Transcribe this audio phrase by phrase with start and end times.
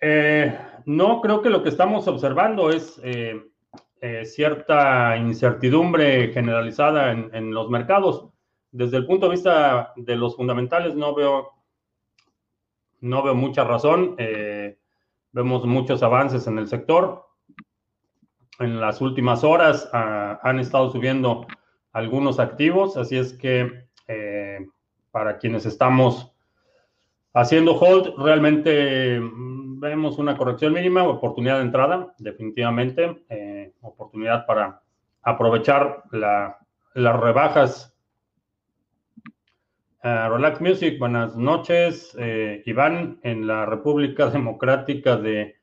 [0.00, 3.00] Eh, no creo que lo que estamos observando es
[4.24, 8.28] cierta incertidumbre generalizada en, en, los mercados.
[8.70, 11.50] Desde el punto de vista de los fundamentales no veo,
[13.00, 14.16] no veo mucha razón.
[15.32, 17.25] vemos muchos avances en el sector
[18.58, 21.46] en las últimas horas ah, han estado subiendo
[21.92, 24.66] algunos activos, así es que eh,
[25.10, 26.32] para quienes estamos
[27.32, 34.82] haciendo hold, realmente mm, vemos una corrección mínima, oportunidad de entrada, definitivamente, eh, oportunidad para
[35.22, 37.94] aprovechar las rebajas.
[40.02, 42.16] Ah, Relax Music, buenas noches.
[42.18, 45.56] Eh, Iván, en la República Democrática de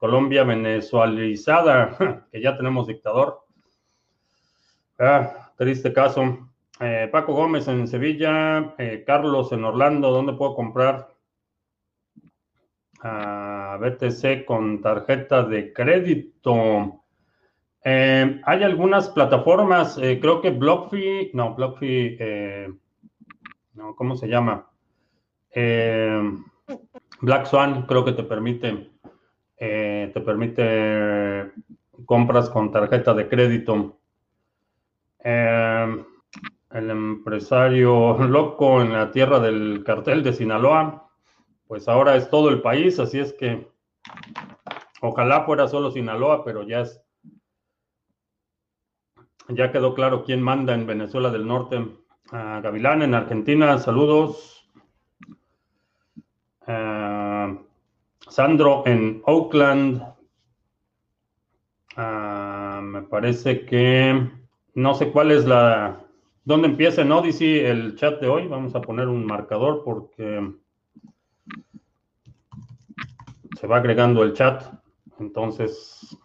[0.00, 3.42] Colombia venezualizada, que ya tenemos dictador.
[4.98, 6.50] Ah, triste caso.
[6.80, 11.10] Eh, Paco Gómez en Sevilla, eh, Carlos en Orlando, ¿dónde puedo comprar
[13.02, 17.02] a BTC con tarjeta de crédito?
[17.84, 22.18] Eh, hay algunas plataformas, creo que BlockFi, no, BlockFi,
[23.74, 24.66] no, ¿cómo se llama?
[27.20, 28.90] Black Swan creo que te permite
[29.60, 31.52] eh, te permite
[32.06, 34.00] compras con tarjeta de crédito.
[35.22, 36.04] Eh,
[36.70, 41.10] el empresario loco en la tierra del cartel de Sinaloa,
[41.66, 43.68] pues ahora es todo el país, así es que
[45.02, 47.02] ojalá fuera solo Sinaloa, pero ya es,
[49.48, 51.86] ya quedó claro quién manda en Venezuela del Norte.
[52.32, 54.70] Gavilán en Argentina, saludos.
[56.66, 56.99] Eh,
[58.30, 60.02] Sandro en Oakland.
[61.96, 64.30] Ah, me parece que
[64.74, 66.00] no sé cuál es la.
[66.44, 68.46] ¿Dónde empieza en Odyssey el chat de hoy?
[68.46, 70.54] Vamos a poner un marcador porque
[73.60, 74.62] se va agregando el chat.
[75.18, 76.16] Entonces,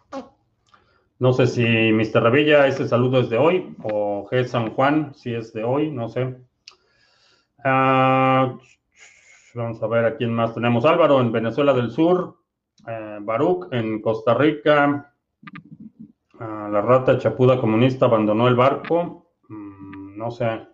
[1.18, 2.22] no sé si Mr.
[2.22, 4.44] Revilla, ese saludo es de hoy, o G.
[4.44, 6.36] San Juan, si es de hoy, no sé.
[7.64, 8.56] Ah,
[9.56, 10.84] Vamos a ver a quién más tenemos.
[10.84, 12.36] Álvaro en Venezuela del Sur.
[12.86, 15.14] Eh, Baruch en Costa Rica.
[16.38, 19.30] la rata chapuda comunista abandonó el barco.
[19.48, 20.68] Mm, no sé a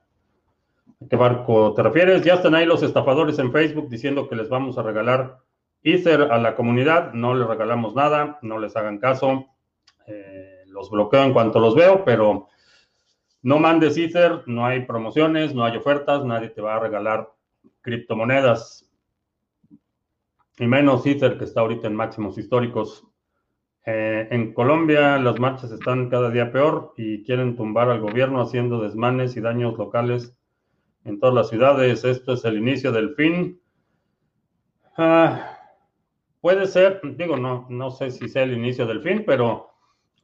[1.08, 2.24] qué barco te refieres.
[2.24, 5.38] Ya están ahí los estafadores en Facebook diciendo que les vamos a regalar
[5.84, 7.12] Ether a la comunidad.
[7.12, 8.40] No les regalamos nada.
[8.42, 9.46] No les hagan caso.
[10.08, 12.48] Eh, los bloqueo en cuanto los veo, pero
[13.42, 14.42] no mandes Ether.
[14.46, 16.24] No hay promociones, no hay ofertas.
[16.24, 17.30] Nadie te va a regalar
[17.82, 18.88] criptomonedas
[20.58, 23.06] y menos Ether que está ahorita en máximos históricos.
[23.84, 28.80] Eh, en Colombia las marchas están cada día peor y quieren tumbar al gobierno haciendo
[28.80, 30.36] desmanes y daños locales
[31.04, 32.04] en todas las ciudades.
[32.04, 33.60] Esto es el inicio del fin.
[34.96, 35.58] Ah,
[36.40, 39.70] puede ser, digo, no, no sé si sea el inicio del fin, pero,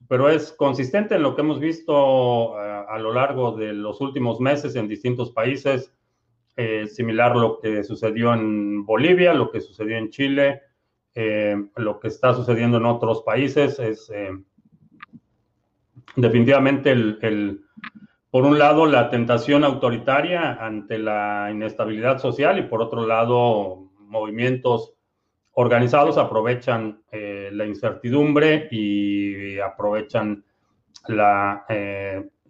[0.09, 4.39] pero es consistente en lo que hemos visto eh, a lo largo de los últimos
[4.41, 5.93] meses en distintos países
[6.61, 10.63] eh, similar lo que sucedió en Bolivia, lo que sucedió en Chile,
[11.15, 14.33] eh, lo que está sucediendo en otros países es eh,
[16.17, 17.61] definitivamente el,
[18.29, 24.95] por un lado, la tentación autoritaria ante la inestabilidad social y por otro lado, movimientos
[25.53, 30.45] organizados aprovechan la incertidumbre y aprovechan
[31.07, 31.65] la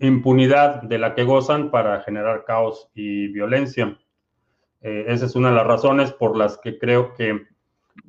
[0.00, 3.98] impunidad de la que gozan para generar caos y violencia.
[4.80, 7.46] Eh, esa es una de las razones por las que creo que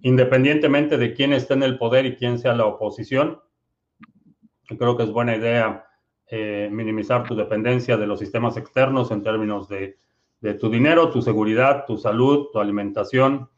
[0.02, 3.40] independientemente de quién esté en el poder y quién sea la oposición,
[4.68, 5.88] creo que es buena idea
[6.28, 9.98] eh, minimizar tu dependencia de los sistemas externos en términos de,
[10.42, 13.50] de tu dinero, tu seguridad, tu salud, tu alimentación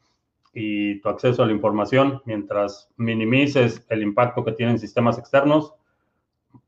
[0.54, 2.22] y tu acceso a la información.
[2.24, 5.74] Mientras minimices el impacto que tienen sistemas externos,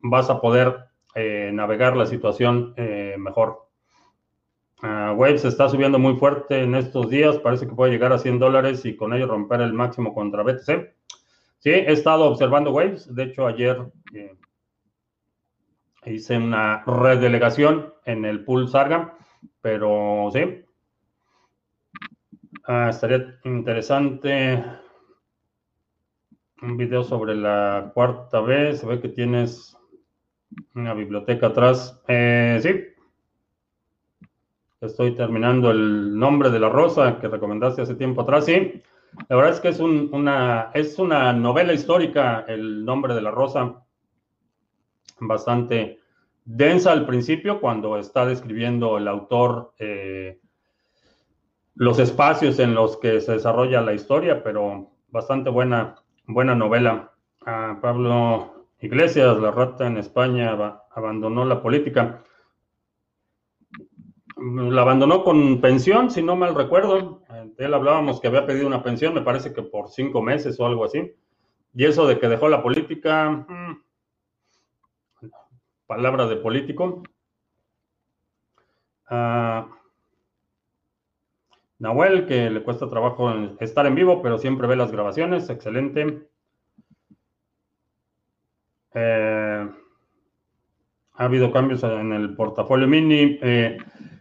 [0.01, 3.69] vas a poder eh, navegar la situación eh, mejor.
[4.83, 8.39] Uh, Waves está subiendo muy fuerte en estos días, parece que puede llegar a 100
[8.39, 10.95] dólares y con ello romper el máximo contra BTC.
[11.59, 13.81] Sí, he estado observando Waves, de hecho ayer
[14.13, 14.37] eh,
[16.05, 19.17] hice una redelegación en el pool Sarga,
[19.63, 20.65] pero sí,
[22.69, 24.63] uh, estaría interesante
[26.61, 29.77] un video sobre la cuarta vez, se ve que tienes
[30.75, 32.03] una biblioteca atrás.
[32.09, 34.27] Eh, sí.
[34.81, 38.45] Estoy terminando el nombre de la rosa que recomendaste hace tiempo atrás.
[38.45, 38.83] Sí.
[39.29, 43.85] La verdad es que es, una, es una novela histórica, el nombre de la rosa.
[45.21, 46.01] Bastante
[46.45, 50.41] densa al principio, cuando está describiendo el autor eh,
[51.75, 55.97] los espacios en los que se desarrolla la historia, pero bastante buena,
[56.27, 57.13] buena novela.
[57.47, 58.54] Ah, Pablo
[58.85, 60.53] Iglesias, la rata en España,
[60.91, 62.23] abandonó la política.
[64.37, 67.23] La abandonó con pensión, si no mal recuerdo.
[67.57, 70.67] De él hablábamos que había pedido una pensión, me parece que por cinco meses o
[70.67, 71.15] algo así.
[71.73, 73.83] Y eso de que dejó la política, mm,
[75.87, 77.03] palabra de político.
[79.11, 79.65] Uh,
[81.79, 86.29] Nahuel, que le cuesta trabajo estar en vivo, pero siempre ve las grabaciones, excelente.
[88.95, 89.69] Eh,
[91.17, 93.39] ha habido cambios en el portafolio mini.
[93.43, 93.79] Eh,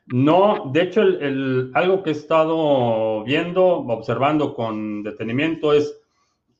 [0.07, 1.01] no, de hecho,
[1.73, 5.99] algo que he estado viendo, observando con detenimiento es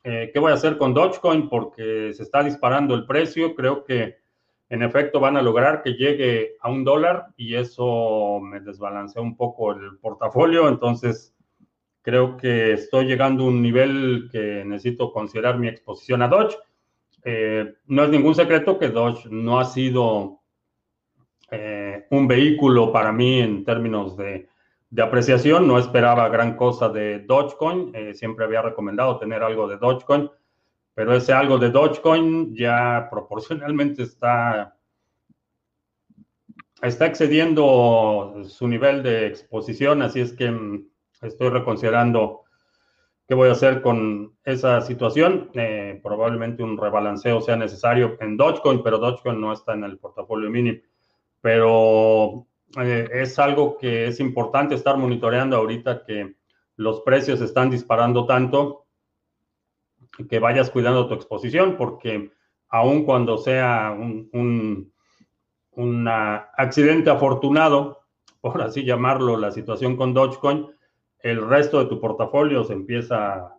[0.03, 3.55] eh, qué voy a hacer con Dogecoin porque se está disparando el precio.
[3.55, 4.17] Creo que
[4.69, 9.37] en efecto van a lograr que llegue a un dólar y eso me desbalancea un
[9.37, 10.67] poco el portafolio.
[10.67, 11.35] Entonces,
[12.01, 16.57] creo que estoy llegando a un nivel que necesito considerar mi exposición a Doge.
[17.25, 20.41] Eh, no es ningún secreto que Dodge no ha sido
[21.51, 24.49] eh, un vehículo para mí en términos de,
[25.01, 25.67] apreciación.
[25.67, 27.91] No esperaba gran cosa de Dogecoin.
[27.95, 30.29] Eh, siempre había recomendado tener algo de Dogecoin,
[30.93, 34.77] pero ese algo de Dogecoin ya proporcionalmente está,
[36.81, 40.01] está excediendo su nivel de exposición.
[40.01, 40.87] Así es que mm,
[41.21, 42.42] estoy reconsiderando
[43.33, 45.49] ¿Qué voy a hacer con esa situación?
[45.55, 50.51] Eh, probablemente un rebalanceo sea necesario en Dogecoin, pero Dogecoin no está en el portafolio
[50.51, 50.79] mini.
[51.41, 52.45] Pero
[52.79, 56.35] eh, es algo que es importante estar monitoreando ahorita que
[56.75, 58.85] los precios están disparando tanto
[60.29, 62.29] que vayas cuidando tu exposición, porque
[62.69, 64.93] aun cuando sea un,
[65.71, 68.03] un, accidente afortunado,
[68.41, 70.67] por así llamarlo, la situación con Dogecoin,
[71.23, 73.55] el resto de tu portafolio se empieza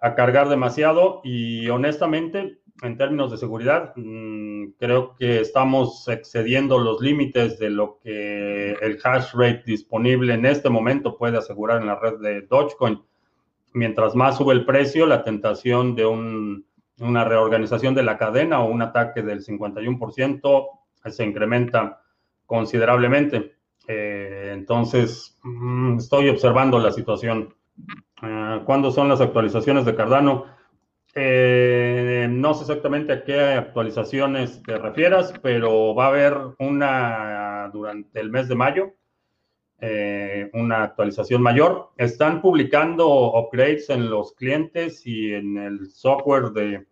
[0.00, 7.02] a cargar demasiado y honestamente, en términos de seguridad, mm, creo que estamos excediendo los
[7.02, 11.98] límites de lo que el hash rate disponible en este momento puede asegurar en la
[11.98, 13.02] red de Dogecoin.
[13.74, 18.80] Mientras más sube el precio, la tentación de una reorganización de la cadena o un
[18.80, 20.68] ataque del 51%
[21.06, 22.00] se incrementa
[22.46, 23.59] considerablemente.
[23.92, 27.52] Eh, entonces, mm, estoy observando la situación.
[28.22, 30.44] Ah, ¿Cuándo son las actualizaciones de Cardano?
[31.12, 38.20] Eh, no sé exactamente a qué actualizaciones te refieras, pero va a haber una durante
[38.20, 38.94] el mes de mayo,
[39.80, 41.90] eh, una actualización mayor.
[41.96, 46.86] Están publicando upgrades en los clientes y en el software de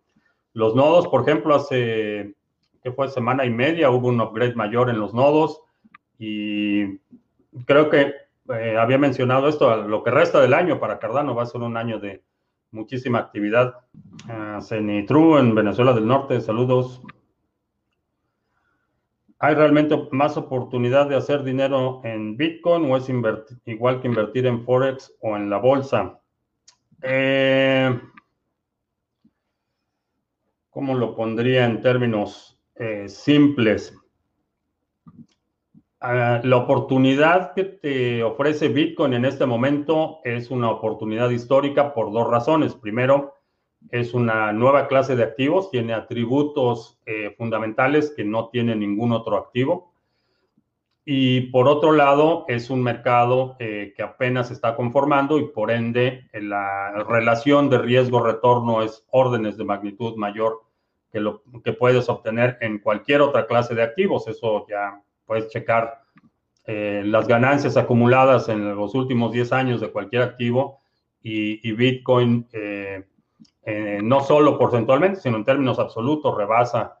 [0.51, 1.07] los nodos.
[1.07, 2.35] Por ejemplo, hace,
[2.83, 5.61] que fue semana y media, hubo un upgrade mayor en los nodos.
[6.19, 6.99] Y
[7.65, 8.13] creo que
[8.49, 11.77] eh, había mencionado esto, lo que resta del año para Cardano va a ser un
[11.77, 12.21] año de
[12.71, 13.75] muchísima actividad.
[14.25, 17.01] Uh, Cenitru en Venezuela del Norte, saludos.
[19.39, 23.09] ¿Hay realmente más oportunidad de hacer dinero en Bitcoin o es
[23.65, 26.19] igual que invertir en Forex o en la bolsa?
[27.01, 27.97] Eh,
[30.69, 33.98] ¿Cómo lo pondría en términos eh, simples?
[36.01, 42.13] Ah, la oportunidad que te ofrece Bitcoin en este momento es una oportunidad histórica por
[42.13, 42.73] dos razones.
[42.73, 43.33] Primero,
[43.91, 49.35] es una nueva clase de activos, tiene atributos eh, fundamentales que no tiene ningún otro
[49.35, 49.93] activo.
[51.03, 55.69] Y por otro lado, es un mercado eh, que apenas se está conformando y por
[55.71, 60.61] ende la relación de riesgo-retorno es órdenes de magnitud mayor
[61.11, 64.27] que, lo, que puedes obtener en cualquier otra clase de activos.
[64.27, 66.01] Eso ya puedes checar
[66.65, 70.79] eh, las ganancias acumuladas en los últimos 10 años de cualquier activo
[71.21, 73.05] y, Bitcoin eh,
[73.63, 76.97] eh, no solo porcentualmente, sino en términos absolutos rebasa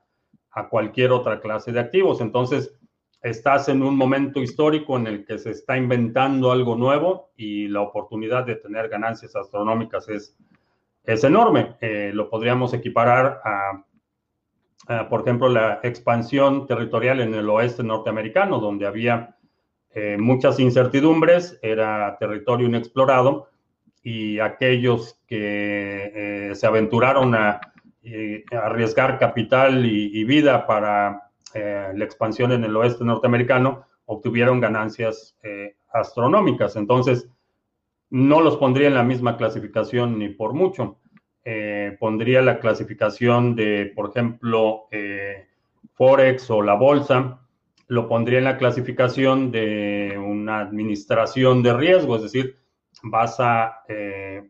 [0.51, 2.21] a cualquier otra clase de activos.
[2.21, 2.77] Entonces,
[3.23, 7.81] estás en un momento histórico en el que se está inventando algo nuevo y la
[7.81, 10.37] oportunidad de tener ganancias astronómicas es,
[11.03, 11.77] es enorme.
[12.13, 13.83] Lo podríamos equiparar a,
[15.09, 19.35] por ejemplo, la expansión territorial en el oeste norteamericano, donde había
[19.91, 23.49] eh, muchas incertidumbres, era territorio inexplorado
[24.01, 27.61] y aquellos que eh, se aventuraron a,
[28.51, 35.75] arriesgar capital y vida para eh, la expansión en el oeste norteamericano, obtuvieron ganancias eh,
[35.91, 36.75] astronómicas.
[36.75, 37.27] Entonces,
[38.11, 40.98] no los pondría en la misma clasificación ni por mucho.
[41.51, 44.83] Eh, pondría la clasificación de, por ejemplo,
[45.93, 47.39] Forex o la bolsa,
[47.87, 52.55] lo pondría en la clasificación de una administración de riesgo, es decir,
[53.01, 53.81] vas a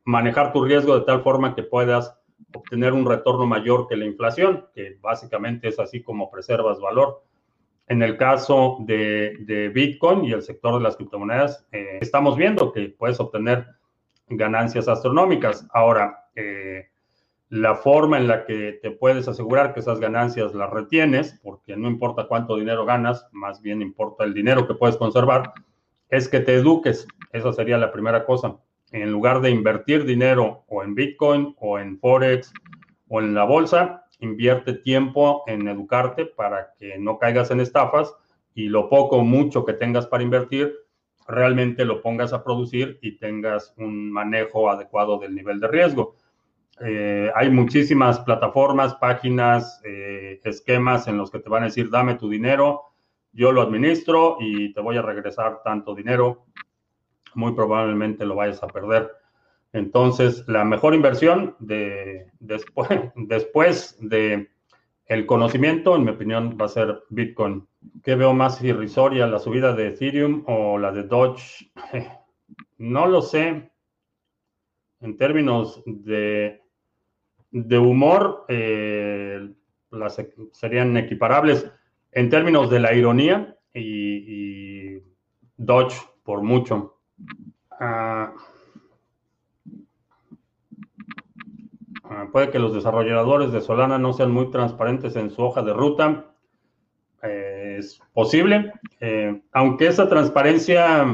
[0.03, 2.19] manejar tu riesgo de tal forma que puedas
[2.53, 7.23] obtener un retorno mayor que la inflación, que básicamente es así como preservas valor.
[7.87, 12.89] En el caso de, Bitcoin y el sector de las criptomonedas, eh, estamos viendo que
[12.89, 13.65] puedes obtener
[14.29, 15.67] ganancias astronómicas.
[15.73, 16.87] Ahora, eh,
[17.49, 21.87] la forma en la que te puedes asegurar que esas ganancias las retienes, porque no
[21.87, 25.53] importa cuánto dinero ganas, más bien importa el dinero que puedes conservar,
[26.09, 27.07] es que te eduques.
[27.31, 28.57] Esa sería la primera cosa
[28.91, 32.51] en lugar de invertir dinero o en Bitcoin o en Forex
[33.07, 38.13] o en la bolsa, invierte tiempo en educarte para que no caigas en estafas
[38.53, 40.75] y lo poco o mucho que tengas para invertir,
[41.29, 46.15] realmente lo pongas a producir y tengas un manejo adecuado del nivel de riesgo.
[46.81, 52.15] Eh, hay muchísimas plataformas, páginas, eh, esquemas en los que te van a decir, dame
[52.15, 52.83] tu dinero,
[53.31, 56.45] yo lo administro y te voy a regresar tanto dinero
[57.35, 59.11] muy probablemente lo vayas a perder.
[59.73, 64.49] Entonces, la mejor inversión de, después, después de
[65.09, 67.67] el conocimiento, en mi opinión, va a ser Bitcoin.
[68.03, 71.71] ¿Qué veo más irrisoria, la subida de Ethereum o la de Doge?
[72.77, 73.71] No lo sé.
[75.01, 76.61] En términos de,
[77.51, 79.53] humor, eh,
[79.91, 81.69] las serían equiparables.
[82.11, 85.03] En términos de la ironía y, y
[85.57, 87.01] Doge por mucho.
[87.71, 88.33] Ah,
[92.31, 96.25] puede que los desarrolladores de Solana no sean muy transparentes en su hoja de ruta.
[97.23, 101.05] Eh, es posible, eh, aunque esa transparencia,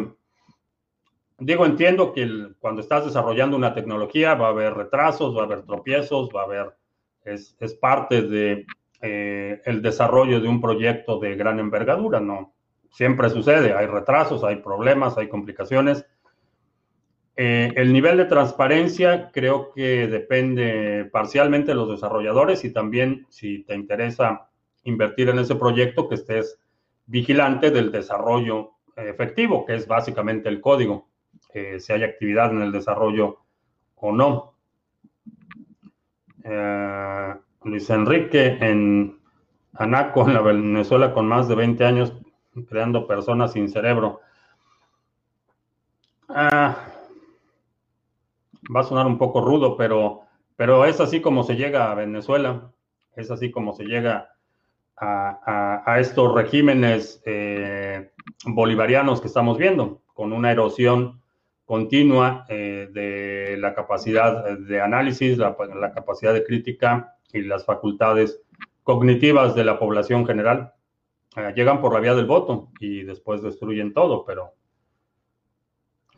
[1.38, 2.28] digo, entiendo que
[2.60, 6.46] cuando estás desarrollando una tecnología va a haber retrasos, va a haber tropiezos, va a
[6.46, 6.76] haber,
[7.24, 8.66] es, parte de
[9.02, 12.54] eh, el desarrollo de un proyecto de gran envergadura, ¿no?
[12.92, 16.06] Siempre sucede, hay retrasos, hay problemas, hay complicaciones
[17.38, 23.64] eh, el nivel de transparencia creo que depende parcialmente de los desarrolladores y también si
[23.64, 24.50] te interesa
[24.86, 26.60] invertir en ese proyecto, que estés
[27.08, 31.10] vigilante del desarrollo efectivo, que es básicamente el código,
[31.54, 33.40] eh, si hay actividad en el desarrollo
[33.96, 34.54] o no.
[36.44, 39.20] Eh, Luis Enrique en
[39.74, 42.14] Anaco, en la Venezuela, con más de 20 años
[42.70, 44.22] creando personas sin cerebro.
[46.30, 46.85] Ah,
[48.74, 50.22] va a sonar un poco rudo, pero,
[50.56, 52.72] pero es así como se llega a Venezuela,
[53.16, 54.36] es así como se llega
[54.98, 58.12] a, estos regímenes eh,
[58.46, 61.22] bolivarianos que estamos viendo, con una erosión
[61.66, 65.56] continua eh, de la capacidad de análisis, la,
[65.94, 68.42] capacidad de crítica y las facultades
[68.84, 70.74] cognitivas de la población general.
[71.36, 74.54] Eh, llegan por la vía del voto y después destruyen todo, pero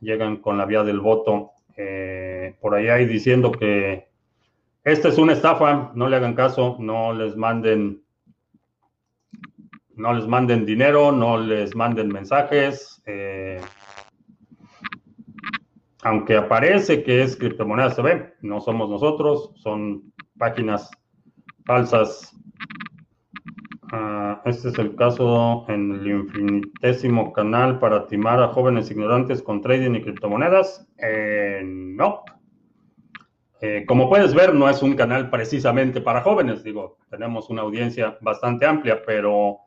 [0.02, 4.08] llegan con la vía del voto eh, por ahí hay diciendo que
[4.84, 8.04] esta es una estafa, no le hagan caso, no les manden,
[9.96, 13.02] no les manden dinero, no les manden mensajes.
[13.06, 13.62] Eh,
[16.04, 20.90] aunque aparece que es criptomoneda CB, no somos nosotros, son páginas
[21.66, 22.34] falsas
[23.92, 29.62] Ah, este es el caso en el infinitésimo canal para timar a jóvenes ignorantes con
[29.62, 30.86] trading y criptomonedas.
[30.98, 32.24] Eh, no.
[33.62, 36.64] Eh, como puedes ver, no es un canal precisamente para jóvenes.
[36.64, 39.60] Digo, tenemos una audiencia bastante amplia, pero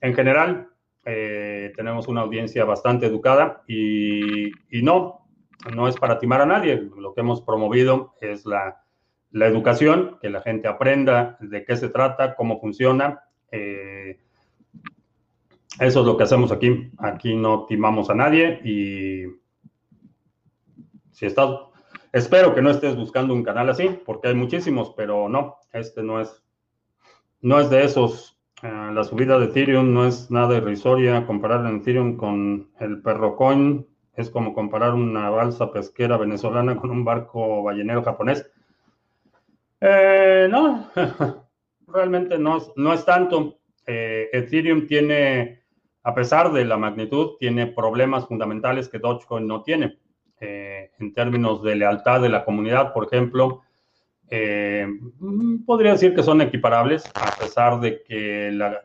[0.00, 0.68] en general
[1.04, 4.50] eh, tenemos una audiencia bastante educada y,
[4.82, 5.28] no,
[5.72, 6.82] no es para timar a nadie.
[6.96, 12.34] Lo que hemos promovido es la educación, que la gente aprenda de qué se trata,
[12.34, 13.22] cómo funciona.
[15.78, 16.90] Eso es lo que hacemos aquí.
[16.98, 19.26] Aquí no timamos a nadie y
[21.12, 21.50] si estás,
[22.12, 26.20] espero que no estés buscando un canal así, porque hay muchísimos, pero no, este no
[26.20, 26.42] es,
[27.40, 28.38] no es de esos.
[28.62, 31.26] la subida de Ethereum no es nada irrisoria.
[31.26, 36.90] Comparar en Ethereum con el perro coin es como comparar una balsa pesquera venezolana con
[36.90, 38.50] un barco ballenero japonés.
[39.80, 40.88] Eh, no,
[41.92, 43.58] realmente no, no es tanto.
[43.86, 45.62] Eh, Ethereum tiene,
[46.02, 49.98] a pesar de la magnitud, tiene problemas fundamentales que Dogecoin no tiene.
[50.40, 53.62] Eh, en términos de lealtad de la comunidad, por ejemplo,
[55.66, 58.80] podría decir que son equiparables, a pesar de que la,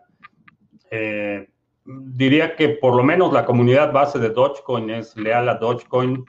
[1.87, 6.25] diría que por lo menos la comunidad base de Dogecoin es leal a Dogecoin,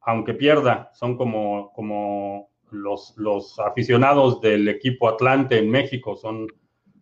[0.00, 0.90] aunque pierda.
[0.94, 6.48] Son como, como los, los aficionados del equipo Atlante en México, son,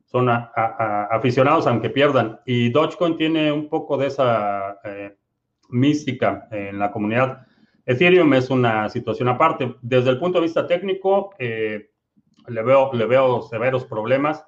[0.04, 2.40] son aficionados aunque pierdan.
[2.46, 5.16] Y Dogecoin tiene un poco de esa eh,
[5.70, 7.46] mística en la comunidad.
[7.84, 9.74] Ethereum es una situación aparte.
[9.82, 11.90] Desde el punto de vista técnico, eh,
[12.46, 14.46] le, veo, le veo severos problemas.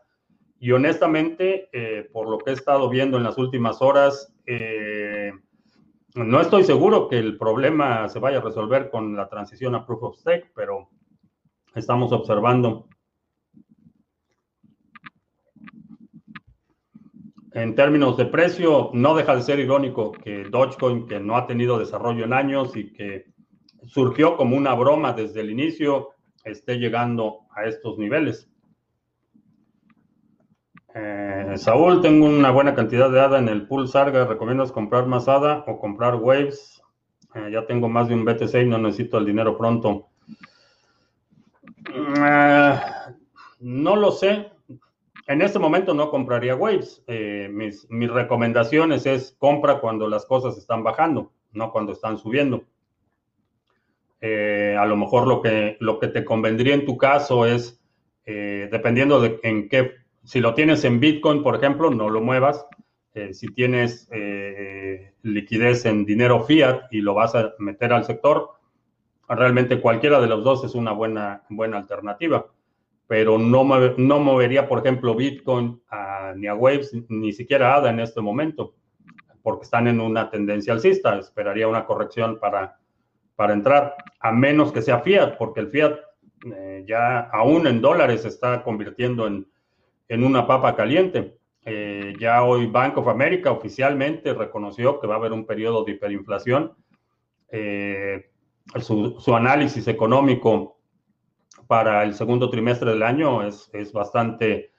[0.61, 5.33] Y honestamente, eh, por lo que he estado viendo en las últimas horas, eh,
[6.15, 10.03] no estoy seguro que el problema se vaya a resolver con la transición a Proof
[10.05, 10.91] of Stake, pero
[11.75, 12.89] estamos observando.
[17.53, 21.79] En términos de precio, no deja de ser irónico que Dogecoin, que no ha tenido
[21.79, 23.27] desarrollo en años y que
[23.87, 26.11] surgió como una broma desde el inicio,
[26.43, 28.51] esté llegando a estos niveles.
[30.97, 34.27] Eh, Saúl, tengo una buena cantidad de ADA en el pool Sarga.
[34.27, 36.83] ¿Recomiendas comprar más ADA o comprar Waves?
[37.35, 40.09] Eh, ya tengo más de un BTC y no necesito el dinero pronto.
[41.93, 42.81] Eh,
[43.61, 44.51] no lo sé.
[45.27, 47.03] En este momento no compraría Waves.
[47.51, 52.65] mis, mis recomendaciones es compra cuando las cosas están bajando, no cuando están subiendo.
[54.21, 57.81] a lo mejor lo que, lo que te convendría en tu caso es,
[58.27, 62.67] dependiendo de en qué si lo tienes en Bitcoin, por ejemplo, no lo muevas.
[63.13, 68.51] Eh, si tienes eh, liquidez en dinero fiat y lo vas a meter al sector,
[69.29, 72.47] realmente cualquiera de los dos es una buena, buena alternativa.
[73.07, 73.65] Pero no,
[73.99, 75.81] no movería, por ejemplo, Bitcoin
[76.37, 78.75] ni a Waves, ni siquiera ADA en este momento,
[79.43, 81.19] porque están en una tendencia alcista.
[81.19, 82.79] Esperaría una corrección para,
[83.37, 85.99] para entrar, a menos que sea fiat, porque el fiat
[86.55, 89.47] eh, ya aún en dólares se está convirtiendo en
[90.09, 91.39] en una papa caliente.
[91.65, 95.93] Eh, ya hoy Bank of America oficialmente reconoció que va a haber un periodo de
[95.93, 96.73] hiperinflación.
[97.51, 98.31] Eh,
[98.81, 100.79] su, análisis económico
[101.67, 104.73] para el segundo trimestre del año es, bastante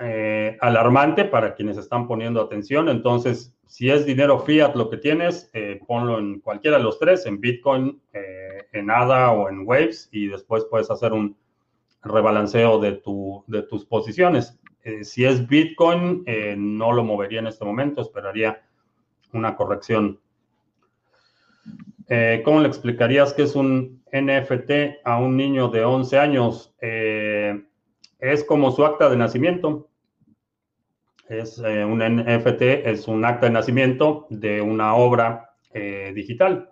[0.00, 2.88] eh, alarmante para quienes están poniendo atención.
[2.88, 5.50] Entonces, si es dinero fiat lo que tienes,
[5.86, 8.02] ponlo en cualquiera de los tres, en Bitcoin,
[8.72, 11.36] en ADA o en Waves, y después puedes hacer un,
[12.02, 14.58] rebalanceo de, tu, de tus posiciones.
[14.82, 18.62] Eh, si es Bitcoin, eh, no lo movería en este momento, esperaría
[19.32, 20.20] una corrección.
[22.14, 26.74] Eh, ¿Cómo le explicarías que es un NFT a un niño de 11 años?
[26.78, 29.88] es como su acta de nacimiento.
[31.26, 35.54] Es un NFT, es un acta de nacimiento de una obra
[36.14, 36.70] digital.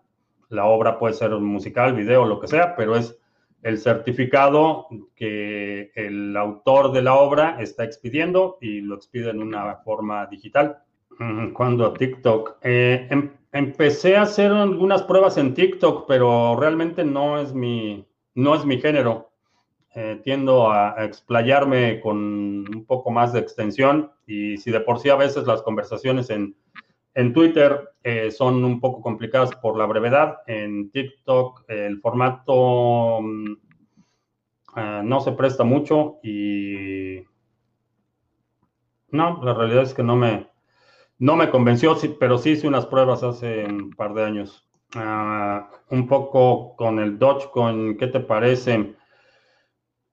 [0.50, 3.18] La obra puede ser musical, video, lo que sea, pero es
[3.62, 9.76] el certificado que el autor de la obra está expidiendo y lo expide en una
[9.76, 10.82] forma digital.
[11.54, 17.52] Cuando TikTok, eh, em, empecé a hacer algunas pruebas en TikTok, pero realmente no es
[17.52, 19.28] mi, no es mi género.
[19.96, 25.08] Eh, tiendo a, explayarme con un poco más de extensión y si de por sí
[25.08, 26.54] a veces las conversaciones en
[27.14, 30.38] en Twitter eh, son un poco complicadas por la brevedad.
[30.46, 33.52] En TikTok el formato mm,
[34.76, 37.24] eh, no se presta mucho y
[39.10, 40.49] no, la realidad es que no me,
[41.20, 44.68] no me convenció, pero sí hice unas pruebas hace un par de años.
[44.96, 48.96] Ah, un poco con el Dogecoin, ¿qué te parece?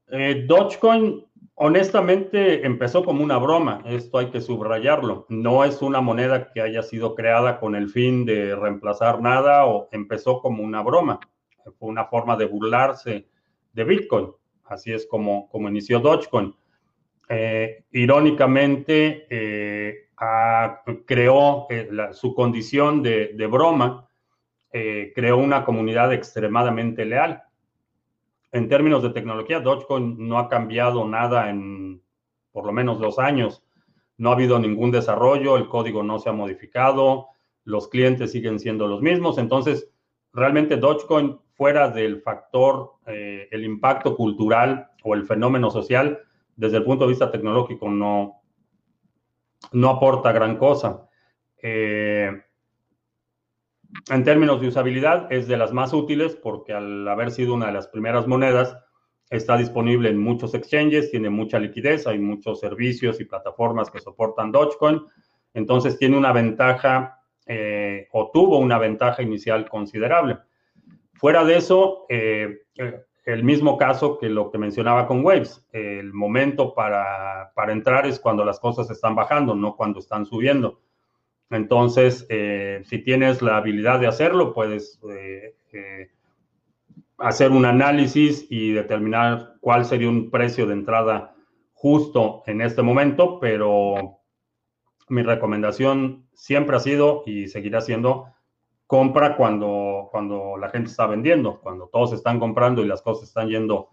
[0.10, 1.28] Eh, Dogecoin
[1.60, 5.26] Honestamente, empezó como una broma, esto hay que subrayarlo.
[5.28, 9.90] No es una moneda que haya sido creada con el fin de reemplazar nada o
[9.92, 11.20] empezó como una broma.
[11.80, 13.28] Fue una forma de burlarse
[13.74, 14.34] de Bitcoin.
[14.66, 16.54] Así es como, como inició Dogecoin.
[17.28, 20.07] Eh, irónicamente, eh,
[21.06, 24.08] creó eh, su condición de, broma,
[24.72, 27.44] creó una comunidad extremadamente leal
[28.52, 32.02] en términos de tecnología, Dogecoin no ha cambiado nada en
[32.52, 33.64] por lo menos dos años.
[34.18, 37.28] No ha habido ningún desarrollo, el código no se ha modificado,
[37.66, 39.38] los clientes siguen siendo los mismos.
[39.38, 39.92] Entonces,
[40.34, 46.20] realmente Dogecoin, fuera del factor, eh, el impacto cultural o el fenómeno social,
[46.56, 48.37] desde el punto de vista tecnológico, no,
[49.72, 51.08] no aporta gran cosa.
[51.62, 52.32] Eh,
[54.10, 57.74] en términos de usabilidad, es de las más útiles porque al haber sido una de
[57.74, 58.78] las primeras monedas,
[59.30, 64.52] está disponible en muchos exchanges, tiene mucha liquidez, hay muchos servicios y plataformas que soportan
[64.52, 65.02] Dogecoin.
[65.54, 70.38] Entonces tiene una ventaja eh, o tuvo una ventaja inicial considerable.
[71.14, 72.60] Fuera de eso, eh,
[73.28, 78.22] el mismo caso que lo que mencionaba con Waves, el momento para, para entrar es
[78.22, 80.80] cuando las cosas están bajando, no cuando están subiendo.
[81.50, 86.10] Entonces, eh, si tienes la habilidad de hacerlo, puedes eh, eh,
[87.18, 91.36] hacer un análisis y determinar cuál sería un precio de entrada
[91.74, 94.22] justo en este momento, pero
[95.10, 98.28] mi recomendación siempre ha sido y seguirá siendo
[98.88, 103.50] compra cuando, cuando la gente está vendiendo, cuando todos están comprando y las cosas están
[103.50, 103.90] yendo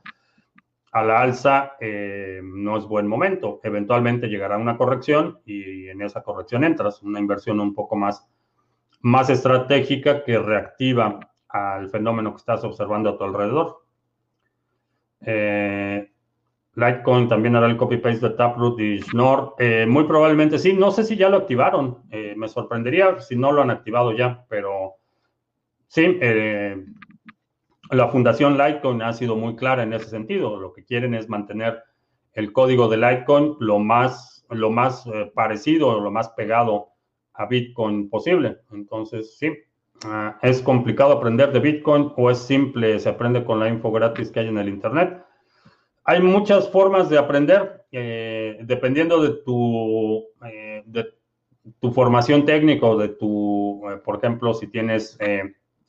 [0.92, 3.61] a la alza eh, no es buen momento.
[3.64, 8.28] Eventualmente llegará una corrección y en esa corrección entras, una inversión un poco más,
[9.00, 13.85] más estratégica que reactiva al fenómeno que estás observando a tu alrededor.
[15.22, 16.13] Eh,
[16.77, 19.55] Litecoin también hará el copy-paste de Taproot y Schnorr.
[19.59, 20.73] Eh, muy probablemente sí.
[20.73, 21.99] No sé si ya lo activaron.
[22.37, 24.95] me sorprendería si no lo han activado ya, pero
[25.87, 26.19] sí,
[27.91, 30.59] la Fundación Litecoin ha sido muy clara en ese sentido.
[30.59, 31.83] Lo que quieren es mantener
[32.35, 36.89] el código de Litecoin lo más, lo más eh, parecido, lo más pegado
[37.35, 38.59] a Bitcoin posible.
[38.73, 39.53] Entonces, sí,
[40.05, 44.31] ah, es complicado aprender de Bitcoin o es simple, se aprende con la info gratis
[44.31, 45.25] que hay en el Internet.
[46.05, 51.07] Hay muchas formas de aprender, eh, dependiendo de tu, eh, de
[51.81, 55.19] tu formación técnica o de tu, por ejemplo, si tienes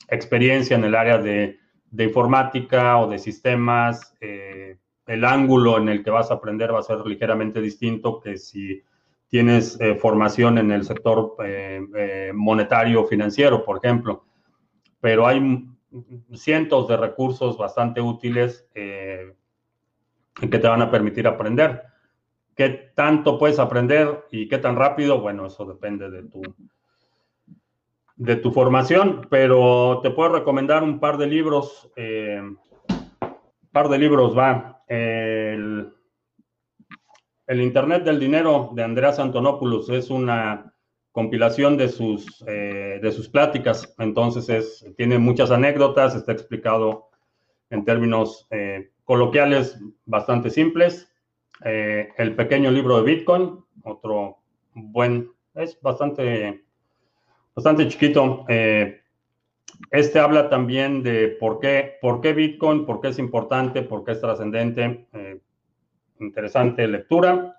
[0.08, 1.58] experiencia en el área de
[1.90, 4.76] de informática o de sistemas, eh,
[5.06, 8.82] el ángulo en el que vas a aprender va a ser ligeramente distinto que si
[9.28, 14.24] tienes eh, formación en el sector eh, monetario o financiero, por ejemplo.
[15.00, 15.64] Pero hay
[16.34, 18.68] cientos de recursos bastante útiles
[20.40, 21.82] que te van a permitir aprender.
[22.54, 25.20] ¿Qué tanto puedes aprender y qué tan rápido?
[25.20, 26.42] Bueno, eso depende de tu,
[28.16, 31.90] de tu formación, pero te puedo recomendar un par de libros.
[31.96, 32.42] Eh,
[33.72, 34.82] par de libros va.
[34.88, 35.92] El,
[37.48, 40.74] Internet del Dinero de Andreas Antonopoulos es una
[41.12, 43.94] compilación de sus, eh, de sus pláticas.
[43.98, 47.08] Entonces es, tiene muchas anécdotas, está explicado
[47.70, 51.12] en términos eh, coloquiales bastante simples.
[51.62, 54.38] el pequeño libro de Bitcoin, otro
[54.74, 56.66] buen, es bastante
[57.56, 58.44] bastante chiquito.
[58.48, 59.00] Eh,
[59.90, 64.12] este habla también de por qué, por qué Bitcoin, por qué es importante, por qué
[64.12, 65.08] es trascendente.
[65.12, 65.40] Eh,
[66.20, 67.56] interesante lectura.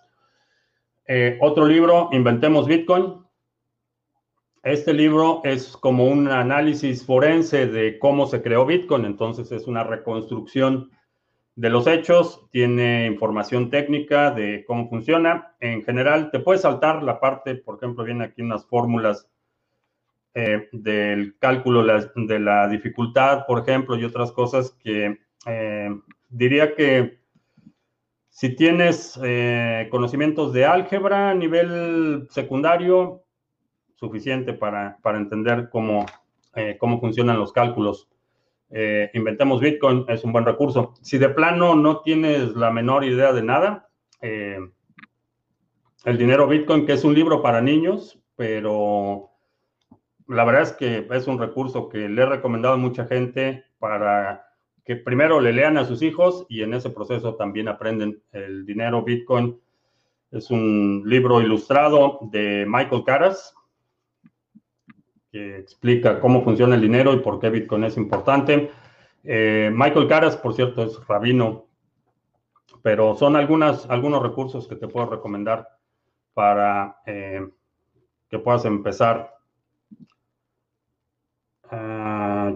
[1.06, 3.26] Eh, otro libro, Inventemos Bitcoin.
[4.68, 9.86] Este libro es como un análisis forense de cómo se creó Bitcoin, entonces es una
[9.86, 10.92] reconstrucción
[11.56, 15.56] de los hechos, tiene información técnica de cómo funciona.
[15.62, 19.30] En general, te puedes saltar la parte, por ejemplo, viene aquí unas fórmulas
[20.34, 25.90] eh, del cálculo de la dificultad, por ejemplo, y otras cosas que eh,
[26.28, 27.22] diría que
[28.28, 33.24] si tienes eh, conocimientos de álgebra a nivel secundario,
[33.98, 36.06] suficiente para, entender cómo,
[36.80, 38.08] cómo funcionan los cálculos.
[39.14, 40.94] inventemos Bitcoin, es un buen recurso.
[41.02, 43.90] Si de plano no tienes la menor idea de nada,
[44.22, 49.32] el dinero Bitcoin, que es un libro para niños, pero
[50.28, 54.46] la verdad es que es un recurso que le he recomendado a mucha gente para
[54.86, 59.04] que primero le lean a sus hijos y en ese proceso también aprenden el dinero
[59.04, 59.60] Bitcoin.
[60.32, 63.54] Es un libro ilustrado de Michael Caras
[65.40, 68.72] explica cómo funciona el dinero y por qué Bitcoin es importante.
[69.24, 71.68] Eh, Michael Caras, por cierto, es rabino,
[72.82, 75.68] pero son algunas, algunos recursos que te puedo recomendar
[76.34, 77.48] para eh,
[78.30, 79.38] que puedas empezar
[81.70, 82.54] Ah,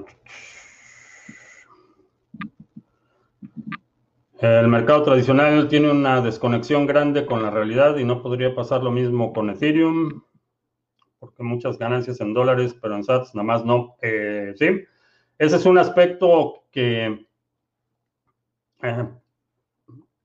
[4.39, 8.91] el mercado tradicional tiene una desconexión grande con la realidad y no podría pasar lo
[8.91, 10.23] mismo con Ethereum,
[11.21, 13.95] porque muchas ganancias en dólares, pero en SATs nada más no.
[14.01, 14.83] Eh, sí,
[15.37, 17.27] ese es un aspecto que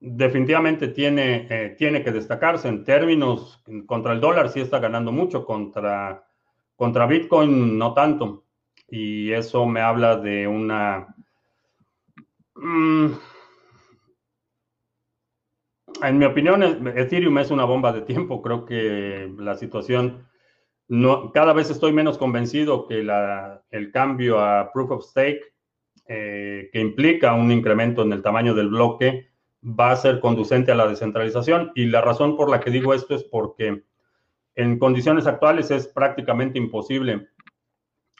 [0.01, 6.25] definitivamente tiene, tiene que destacarse en términos contra el dólar, sí está ganando mucho, contra,
[6.77, 8.45] contra Bitcoin no tanto.
[8.89, 11.15] Y eso me habla de una...
[12.55, 13.13] Mm,
[16.03, 18.41] en mi opinión, Ethereum es una bomba de tiempo.
[18.41, 20.27] Creo que la situación,
[20.89, 23.01] no, cada vez estoy menos convencido que
[23.71, 25.43] el cambio a Proof of Stake,
[26.07, 29.29] eh, que implica un incremento en el tamaño del bloque,
[29.63, 31.73] va a ser conducente a la descentralización.
[31.75, 33.83] Y la razón por la que digo esto es porque
[34.55, 37.29] en condiciones actuales es prácticamente imposible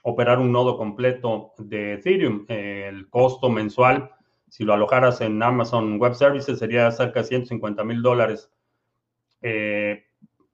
[0.03, 2.45] operar un nodo completo de Ethereum.
[2.49, 4.11] el costo mensual
[4.49, 8.51] si lo alojaras en Amazon Web Services sería cerca de 150 mil dólares
[9.43, 10.05] eh,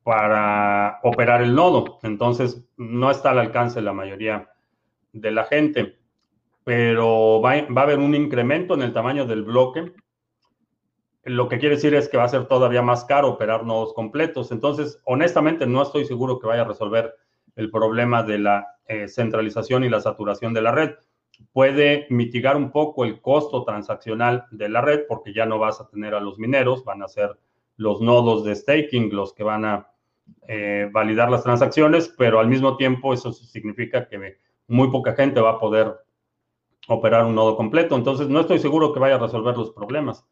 [0.03, 1.99] para operar el nodo.
[2.03, 4.51] Entonces, no está al alcance de la mayoría
[5.13, 5.99] de la gente,
[6.65, 9.93] pero va, a haber un incremento en el tamaño del bloque.
[11.25, 14.51] Lo que quiere decir es que va a ser todavía más caro operar nodos completos.
[14.51, 17.15] Entonces, honestamente, no estoy seguro que vaya a resolver
[17.55, 20.95] el problema de la eh, centralización y la saturación de la red
[21.53, 25.89] puede mitigar un poco el costo transaccional de la red porque ya no vas a
[25.89, 27.39] tener a los mineros, van a ser
[27.77, 29.89] los nodos de staking los que van a
[30.49, 35.53] eh, validar las transacciones, pero al mismo tiempo eso significa que muy poca gente va
[35.53, 35.95] a poder
[36.89, 37.97] operar un nodo completo.
[37.97, 40.27] Entonces, no estoy seguro que vaya a resolver los problemas.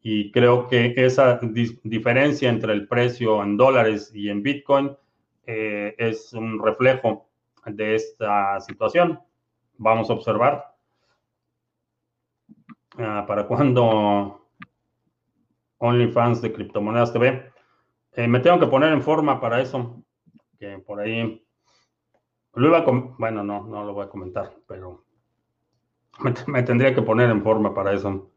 [0.00, 1.40] Y creo que esa
[1.82, 4.96] diferencia entre el precio en dólares y en Bitcoin
[5.46, 7.28] eh, es un reflejo
[7.66, 9.20] de esta situación.
[9.76, 10.76] Vamos a observar.
[12.96, 14.47] Ah, ¿Para cuándo
[15.78, 17.52] OnlyFans de Criptomonedas TV?
[18.12, 20.02] Eh, me tengo que poner en forma para eso.
[20.58, 21.44] Que por ahí.
[22.54, 22.84] Lo iba a
[23.18, 25.04] bueno, no, no lo voy a comentar, pero
[26.46, 28.30] me, tendría que poner en forma para eso.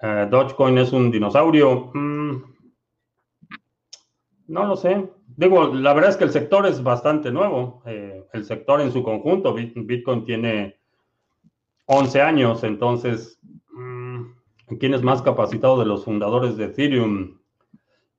[0.00, 1.90] Eh, Dogecoin es un dinosaurio.
[1.92, 2.42] Mm,
[4.48, 5.08] no lo sé.
[5.36, 7.82] Digo, la verdad es que el sector es bastante nuevo.
[7.86, 10.78] Eh, el sector en su conjunto, Bitcoin tiene
[11.86, 13.40] 11 años, entonces,
[14.78, 17.38] ¿quién es más capacitado de los fundadores de Ethereum?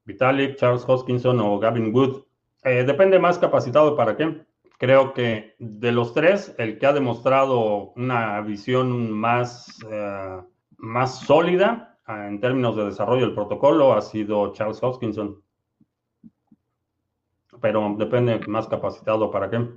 [0.05, 2.23] Vitalik, Charles Hoskinson o Gavin Wood.
[2.63, 4.45] Eh, depende más capacitado para qué.
[4.77, 10.41] Creo que de los tres, el que ha demostrado una visión más, eh,
[10.77, 15.41] más sólida en términos de desarrollo del protocolo ha sido Charles Hoskinson
[17.61, 19.69] pero depende más capacitado para qué.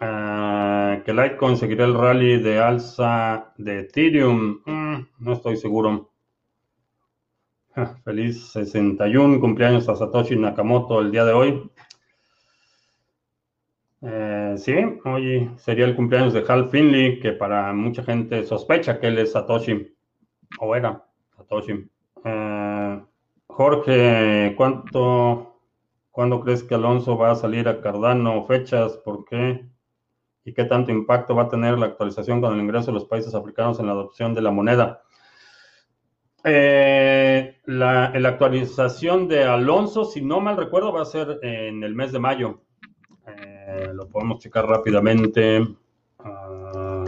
[0.00, 4.60] Ah, que Litecoin seguirá el rally de alza de Ethereum.
[4.64, 6.10] Mm, no estoy seguro.
[8.04, 11.70] Feliz 61 cumpleaños a Satoshi Nakamoto el día de hoy.
[14.02, 19.08] Eh, sí, hoy sería el cumpleaños de Hal Finley, que para mucha gente sospecha que
[19.08, 19.94] él es Satoshi,
[20.58, 21.04] o era
[21.36, 21.88] Satoshi.
[22.24, 23.02] Eh,
[23.46, 25.48] Jorge, ¿cuánto
[26.18, 28.44] ¿Cuándo crees que Alonso va a salir a Cardano?
[28.44, 28.96] ¿Fechas?
[28.96, 29.64] ¿Por qué?
[30.48, 33.34] ¿Y qué tanto impacto va a tener la actualización con el ingreso de los países
[33.34, 35.02] africanos en la adopción de la moneda?
[36.42, 42.12] Eh, la, actualización de Alonso, si no mal recuerdo, va a ser en el mes
[42.12, 42.62] de mayo.
[43.26, 45.68] Eh, lo podemos checar rápidamente.
[46.18, 47.04] Ah,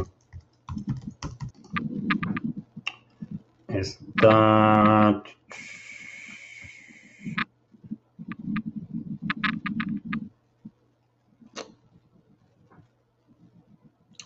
[3.69, 5.23] está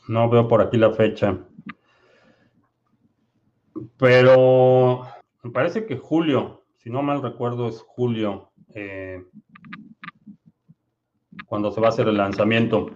[0.08, 1.38] No veo por aquí la fecha.
[3.98, 5.06] Pero
[5.42, 9.24] me parece que julio, si no mal recuerdo, es julio, eh,
[11.46, 12.90] cuando se va a hacer el lanzamiento.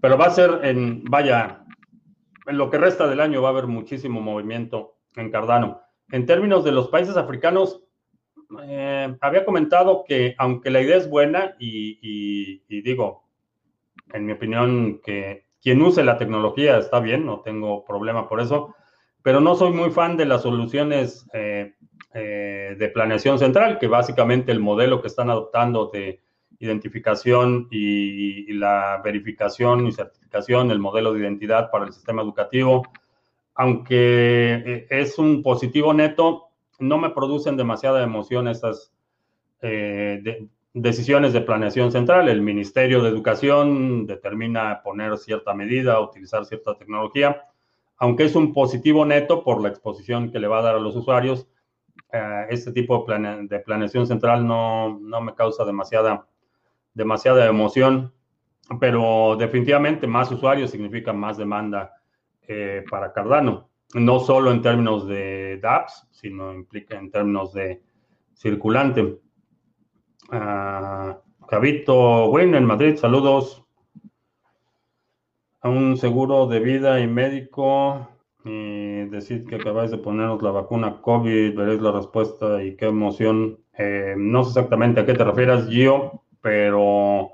[0.00, 1.64] Pero va a ser en, vaya,
[2.46, 5.80] en lo que resta del año va a haber muchísimo movimiento en Cardano.
[6.10, 7.82] En términos de los países africanos,
[8.62, 13.24] eh, había comentado que aunque la idea es buena y digo,
[14.12, 18.76] en mi opinión, que quien use la tecnología está bien, no tengo problema por eso,
[19.20, 21.74] pero no soy muy fan de las soluciones eh,
[22.14, 26.20] eh, de planeación central, que básicamente el modelo que están adoptando de
[26.60, 32.84] identificación y, la verificación y certificación, el modelo de identidad para el sistema educativo,
[33.56, 38.92] aunque eh, es un positivo neto, no me producen demasiada emoción estas
[40.76, 42.28] decisiones de planeación central.
[42.28, 47.44] El Ministerio de Educación determina poner cierta medida, utilizar cierta tecnología,
[47.96, 50.94] aunque es un positivo neto por la exposición que le va a dar a los
[50.94, 51.48] usuarios.
[52.12, 56.26] Eh, este tipo de, planeación central no, me causa demasiada,
[56.94, 58.12] demasiada emoción,
[58.78, 61.94] pero definitivamente más usuarios significa más demanda
[62.46, 67.82] eh, para Cardano, no solo en términos de de DAPS, sino implica en términos de
[68.34, 69.18] circulante.
[70.30, 71.14] Uh,
[71.48, 73.64] Javito en Madrid, saludos.
[75.60, 78.08] A un seguro de vida y médico
[78.44, 83.58] y decir que acabáis de ponernos la vacuna COVID, veréis la respuesta y qué emoción.
[83.76, 87.30] Eh, no sé exactamente a qué te refieres, Gio, pero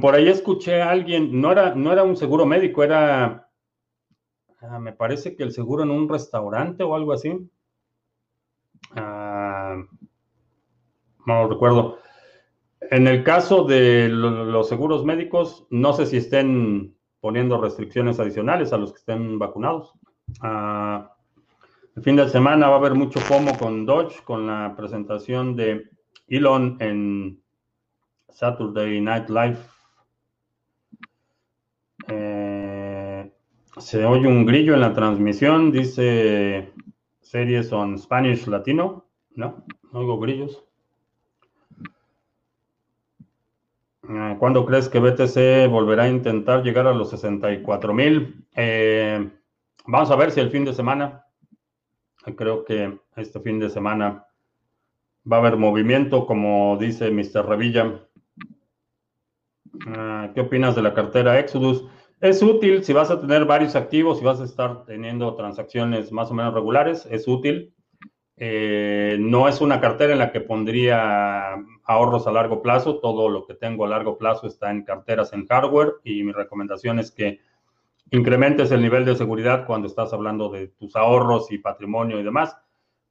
[0.00, 3.48] por ahí escuché a alguien, no era, no era un seguro médico, era,
[4.60, 7.48] ah, me parece que el seguro en un restaurante o algo así.
[8.94, 9.11] Ah,
[11.26, 11.98] no recuerdo.
[12.90, 18.78] En el caso de los seguros médicos, no sé si estén poniendo restricciones adicionales a
[18.78, 19.92] los que estén vacunados.
[20.40, 21.14] Ah,
[21.94, 25.90] el fin de semana va a haber mucho FOMO con Dodge, con la presentación de
[26.26, 27.42] Elon en
[28.30, 29.58] Saturday Night Live.
[32.08, 33.32] Eh,
[33.76, 36.72] se oye un grillo en la transmisión, dice
[37.20, 39.06] series on Spanish Latino.
[39.34, 40.64] No, no oigo grillos.
[44.01, 44.01] Eh,
[44.38, 48.46] ¿Cuándo crees que BTC volverá a intentar llegar a los 64 mil?
[48.54, 49.30] Eh,
[49.86, 51.24] vamos a ver si el fin de semana,
[52.36, 54.26] creo que este fin de semana
[55.30, 57.46] va a haber movimiento, como dice Mr.
[57.46, 58.06] Revilla.
[59.86, 61.86] Eh, ¿Qué opinas de la cartera Exodus?
[62.20, 66.30] Es útil si vas a tener varios activos, si vas a estar teniendo transacciones más
[66.30, 67.74] o menos regulares, es útil.
[68.36, 72.98] Eh, no es una cartera en la que pondría ahorros a largo plazo.
[72.98, 76.98] Todo lo que tengo a largo plazo está en carteras en hardware y mi recomendación
[76.98, 77.40] es que
[78.10, 82.56] incrementes el nivel de seguridad cuando estás hablando de tus ahorros y patrimonio y demás.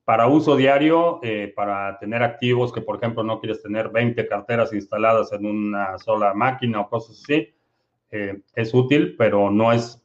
[0.04, 4.74] Para uso diario, eh, para tener activos que, por ejemplo, no quieres tener 20 carteras
[4.74, 7.54] instaladas en una sola máquina o cosas así,
[8.10, 10.01] eh, es útil, pero no es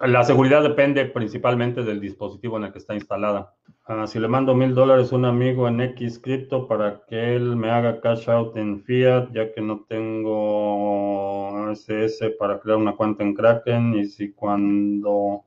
[0.00, 3.54] la seguridad depende principalmente del dispositivo en el que está instalada.
[3.86, 7.56] Ah, si le mando mil dólares a un amigo en X cripto para que él
[7.56, 13.22] me haga cash out en fiat, ya que no tengo SS para crear una cuenta
[13.22, 15.44] en Kraken, y si cuando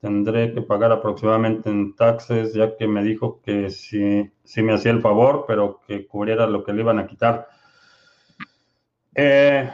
[0.00, 4.92] tendré que pagar aproximadamente en taxes, ya que me dijo que si, si me hacía
[4.92, 7.48] el favor, pero que cubriera lo que le iban a quitar.
[9.14, 9.70] Eh,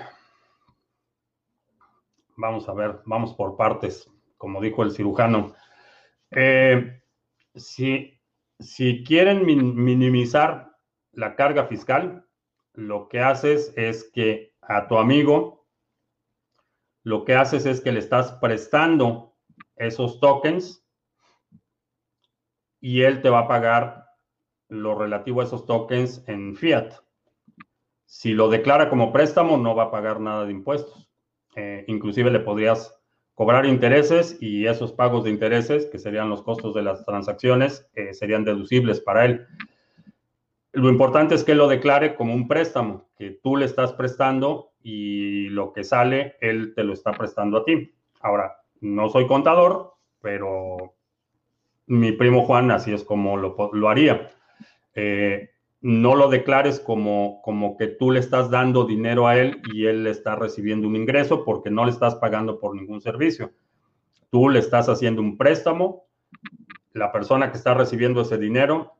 [2.36, 5.54] Vamos a ver, vamos por partes, como dijo el cirujano.
[6.30, 7.02] Eh,
[7.54, 8.20] si,
[8.58, 10.76] si quieren minimizar
[11.12, 12.26] la carga fiscal,
[12.74, 15.66] lo que haces es que a tu amigo,
[17.02, 19.34] lo que haces es que le estás prestando
[19.76, 20.86] esos tokens
[22.80, 24.06] y él te va a pagar
[24.68, 26.94] lo relativo a esos tokens en fiat.
[28.06, 31.11] Si lo declara como préstamo, no va a pagar nada de impuestos.
[31.56, 32.98] Eh, inclusive le podrías
[33.34, 38.14] cobrar intereses y esos pagos de intereses, que serían los costos de las transacciones, eh,
[38.14, 39.46] serían deducibles para él.
[40.72, 45.48] Lo importante es que lo declare como un préstamo, que tú le estás prestando y
[45.48, 47.92] lo que sale, él te lo está prestando a ti.
[48.20, 50.94] Ahora, no soy contador, pero
[51.86, 54.30] mi primo Juan así es como lo, lo haría.
[54.94, 55.50] Eh,
[55.82, 60.04] no lo declares como, como que tú le estás dando dinero a él y él
[60.04, 63.52] le está recibiendo un ingreso porque no le estás pagando por ningún servicio.
[64.30, 66.04] Tú le estás haciendo un préstamo,
[66.92, 68.92] la persona que está recibiendo ese dinero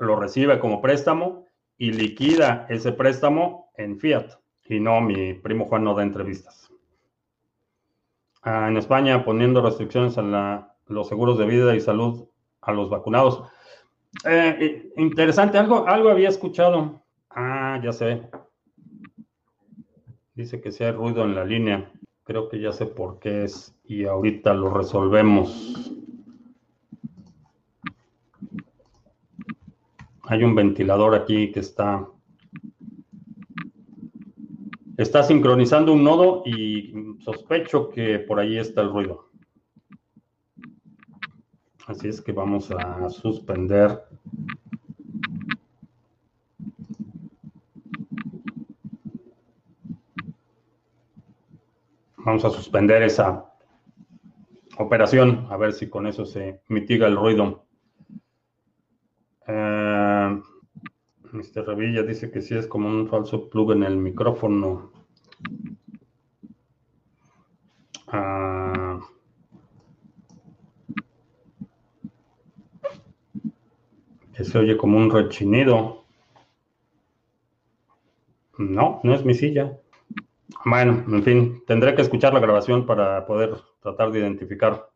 [0.00, 1.46] lo recibe como préstamo
[1.78, 4.32] y liquida ese préstamo en fiat.
[4.66, 6.72] Y no, mi primo Juan no da entrevistas.
[8.42, 12.28] Ah, en España poniendo restricciones a los seguros de vida y salud
[12.60, 13.44] a los vacunados.
[14.24, 17.02] Eh, interesante, algo, algo había escuchado.
[17.30, 18.22] Ah, ya sé.
[20.34, 21.92] Dice que si hay ruido en la línea.
[22.24, 25.92] Creo que ya sé por qué es y ahorita lo resolvemos.
[30.22, 32.08] Hay un ventilador aquí que está
[34.96, 39.28] está sincronizando un nodo y sospecho que por ahí está el ruido.
[41.86, 44.02] Así es que vamos a suspender.
[52.16, 53.44] Vamos a suspender esa
[54.78, 57.66] operación, a ver si con eso se mitiga el ruido.
[59.46, 60.42] Eh,
[61.32, 61.66] Mr.
[61.66, 64.90] Revilla dice que sí es como un falso plug en el micrófono.
[68.06, 68.63] Ah,
[74.34, 76.04] que se oye como un rechinido.
[78.58, 79.78] No, no es mi silla.
[80.64, 84.90] Bueno, en fin, tendré que escuchar la grabación para poder tratar de identificar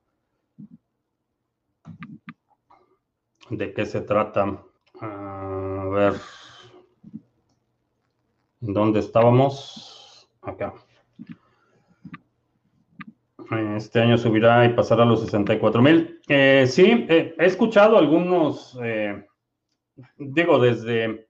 [3.50, 4.62] de qué se trata.
[5.00, 6.14] A ver,
[8.60, 10.28] ¿dónde estábamos?
[10.42, 10.74] Acá.
[13.50, 16.20] Este año subirá y pasará a los 64 mil.
[16.28, 19.24] Eh, sí, eh, he escuchado algunos, eh,
[20.18, 21.26] digo, desde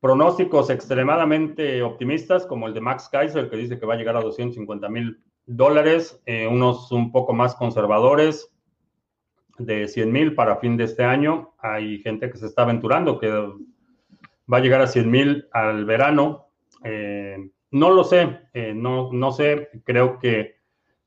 [0.00, 4.20] pronósticos extremadamente optimistas, como el de Max Kaiser, que dice que va a llegar a
[4.20, 6.20] 250 mil dólares,
[6.50, 8.52] unos un poco más conservadores,
[9.58, 11.54] de 100 mil para fin de este año.
[11.58, 16.48] Hay gente que se está aventurando, que va a llegar a 100 mil al verano.
[17.70, 18.40] no lo sé,
[18.74, 20.61] no, no sé, creo que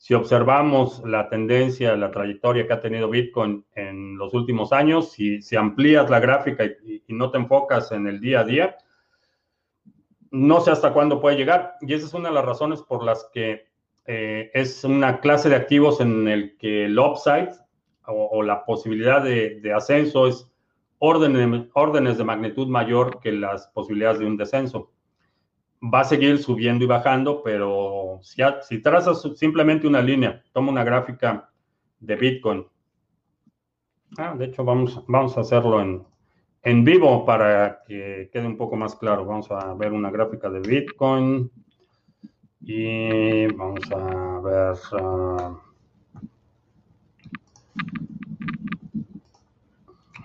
[0.05, 5.41] si observamos la tendencia, la trayectoria que ha tenido Bitcoin en los últimos años, si,
[5.41, 8.77] si amplías la gráfica y, no te enfocas en el día a día,
[10.29, 11.73] no sé hasta cuándo puede llegar.
[11.81, 13.65] Y esa es una de las razones por las que
[14.05, 17.53] eh, es una clase de activos en el que el upside
[18.05, 20.47] o, la posibilidad de, de ascenso es
[20.99, 24.91] órdenes, órdenes de magnitud mayor que las posibilidades de un descenso
[25.81, 30.83] va a seguir subiendo y bajando, pero si, si trazas simplemente una línea, toma una
[30.83, 31.49] gráfica
[31.99, 32.65] de Bitcoin.
[34.17, 36.03] Ah, de hecho, vamos, vamos a hacerlo en,
[36.63, 39.25] en vivo para que quede un poco más claro.
[39.25, 41.51] Vamos a ver una gráfica de Bitcoin
[42.61, 44.75] y vamos a ver...
[45.01, 45.65] Uh,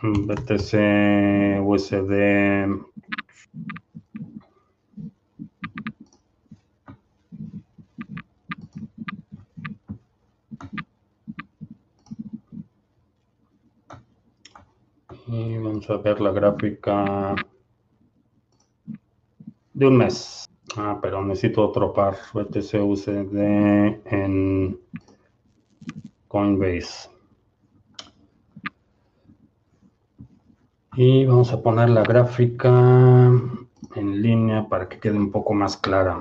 [0.03, 2.90] BTC USD
[15.33, 17.37] Y vamos a ver la gráfica
[19.73, 20.45] de un mes.
[20.77, 23.37] Ah, pero necesito otro par BTC USD
[24.07, 24.81] en
[26.27, 27.11] Coinbase.
[30.97, 33.31] Y vamos a poner la gráfica
[33.95, 36.19] en línea para que quede un poco más clara.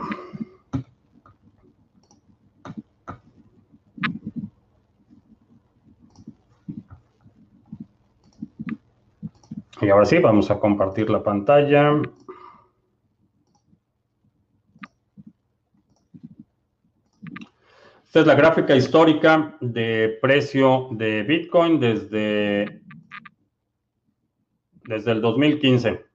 [9.81, 12.01] Y ahora sí, vamos a compartir la pantalla.
[18.03, 22.81] Esta es la gráfica histórica de precio de Bitcoin desde,
[24.83, 26.05] desde el 2015.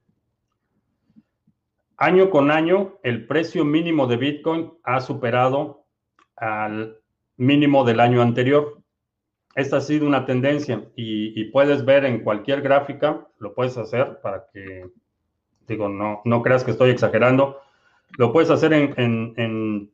[1.97, 5.85] Año con año, el precio mínimo de Bitcoin ha superado
[6.35, 6.99] al
[7.37, 8.84] mínimo del año anterior
[9.55, 14.47] esta ha sido una tendencia y, puedes ver en cualquier gráfica, lo puedes hacer para
[14.53, 14.89] que,
[15.67, 17.61] digo, no, no creas que estoy exagerando,
[18.17, 19.91] lo puedes hacer en,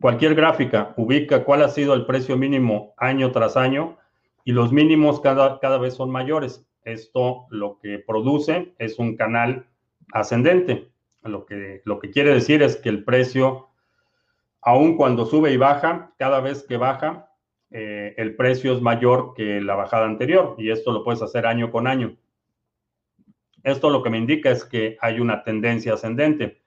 [0.00, 3.98] cualquier gráfica, ubica cuál ha sido el precio mínimo año tras año
[4.44, 6.66] y los mínimos cada, cada vez son mayores.
[6.84, 9.66] Esto lo que produce es un canal
[10.12, 10.90] ascendente.
[11.22, 13.68] Lo que, lo que quiere decir es que el precio,
[14.60, 17.31] aun cuando sube y baja, cada vez que baja,
[17.72, 21.70] eh, el precio es mayor que la bajada anterior y esto lo puedes hacer año
[21.70, 22.16] con año.
[23.62, 26.62] Esto lo que me indica es que hay una tendencia ascendente.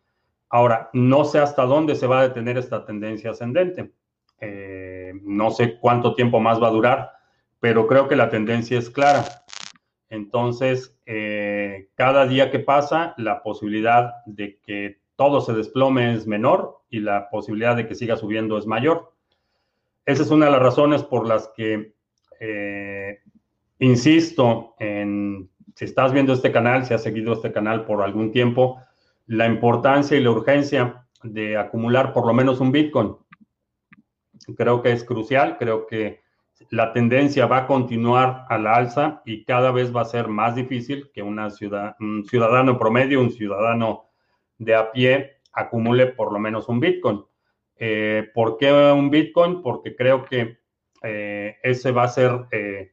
[0.50, 3.92] Ahora, no sé hasta dónde se va a detener esta tendencia ascendente.
[4.40, 7.12] Eh, no sé cuánto tiempo más va a durar,
[7.60, 9.24] pero creo que la tendencia es clara.
[10.10, 16.84] Entonces, eh, cada día que pasa, la posibilidad de que todo se desplome es menor
[16.90, 19.15] y la posibilidad de que siga subiendo es mayor.
[20.06, 21.96] Esa es una de las razones por las que
[22.40, 23.20] eh,
[23.80, 28.82] insisto en, si estás viendo este canal, si has seguido este canal por algún tiempo,
[29.28, 33.16] la importancia y la urgencia de acumular por lo menos un Bitcoin.
[34.56, 36.22] Creo que es crucial, creo que
[36.70, 40.56] la tendencia va a continuar a la alza y cada vez va a ser más
[40.56, 44.06] difícil que ciudad, un ciudadano promedio, un ciudadano
[44.58, 47.24] de a pie acumule por lo menos un Bitcoin.
[47.78, 49.62] Eh, ¿Por qué un Bitcoin?
[49.62, 50.60] Porque creo que
[51.04, 52.92] eh, ese va a ser eh,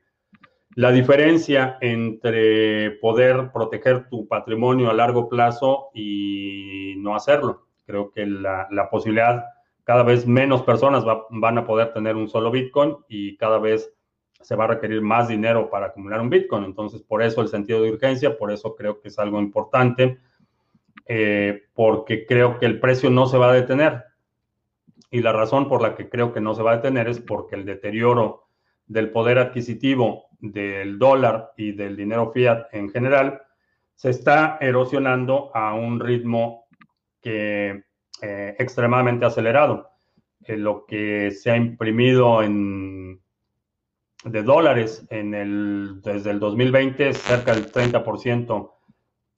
[0.74, 7.66] la diferencia entre poder proteger tu patrimonio a largo plazo y no hacerlo.
[7.87, 9.45] Creo que la, posibilidad,
[9.85, 13.93] cada vez menos personas van a poder tener un solo Bitcoin y cada vez
[14.41, 16.64] se va a requerir más dinero para acumular un Bitcoin.
[16.64, 20.18] Entonces, por eso el sentido de urgencia, por eso creo que es algo importante,
[21.74, 24.11] porque creo que el precio no se va a detener
[25.12, 27.54] y la razón por la que creo que no se va a detener es porque
[27.54, 28.48] el deterioro
[28.86, 33.42] del poder adquisitivo del dólar y del dinero fiat en general
[33.94, 36.66] se está erosionando a un ritmo
[37.20, 37.84] que
[38.22, 39.90] eh, extremadamente acelerado.
[40.44, 43.20] Eh, lo que se ha imprimido en
[44.24, 48.72] de dólares en el, desde el 2020, cerca del 30%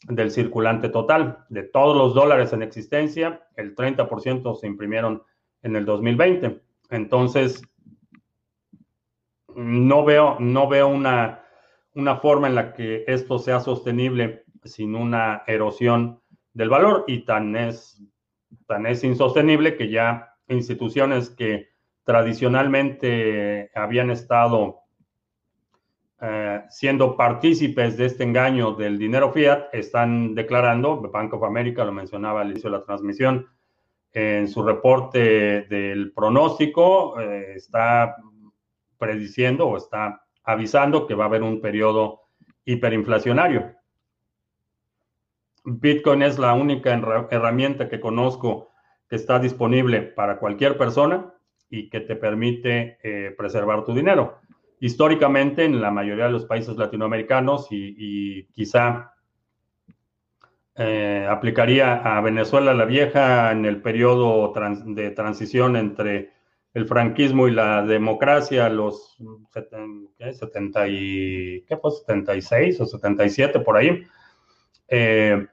[0.08, 1.44] del circulante total.
[1.48, 5.22] De todos los dólares en existencia, el 30% se imprimieron
[5.64, 6.60] en el 2020.
[6.90, 7.62] Entonces,
[9.56, 11.42] no veo, no veo una,
[11.94, 16.20] una forma en la que esto sea sostenible sin una erosión
[16.52, 18.00] del valor y tan es,
[18.66, 21.68] tan es insostenible que ya instituciones que
[22.04, 24.80] tradicionalmente habían estado
[26.20, 31.92] eh, siendo partícipes de este engaño del dinero fiat, están declarando, Bank of America lo
[31.92, 33.46] mencionaba al inicio de la transmisión,
[34.14, 38.16] en su reporte del pronóstico, eh, está
[38.96, 42.22] prediciendo o está avisando que va a haber un periodo
[42.64, 43.72] hiperinflacionario.
[45.64, 46.92] Bitcoin es la única
[47.30, 48.70] herramienta que conozco
[49.08, 51.34] que está disponible para cualquier persona
[51.68, 54.38] y que te permite eh, preservar tu dinero.
[54.80, 59.13] Históricamente, en la mayoría de los países latinoamericanos y, quizá
[60.76, 64.52] eh, aplicaría a Venezuela la vieja en el periodo
[64.86, 66.30] de transición entre
[66.74, 69.16] el franquismo y la democracia, los
[69.52, 74.04] 70 y, ¿qué 76 o 77 por ahí.
[74.88, 75.46] Eh,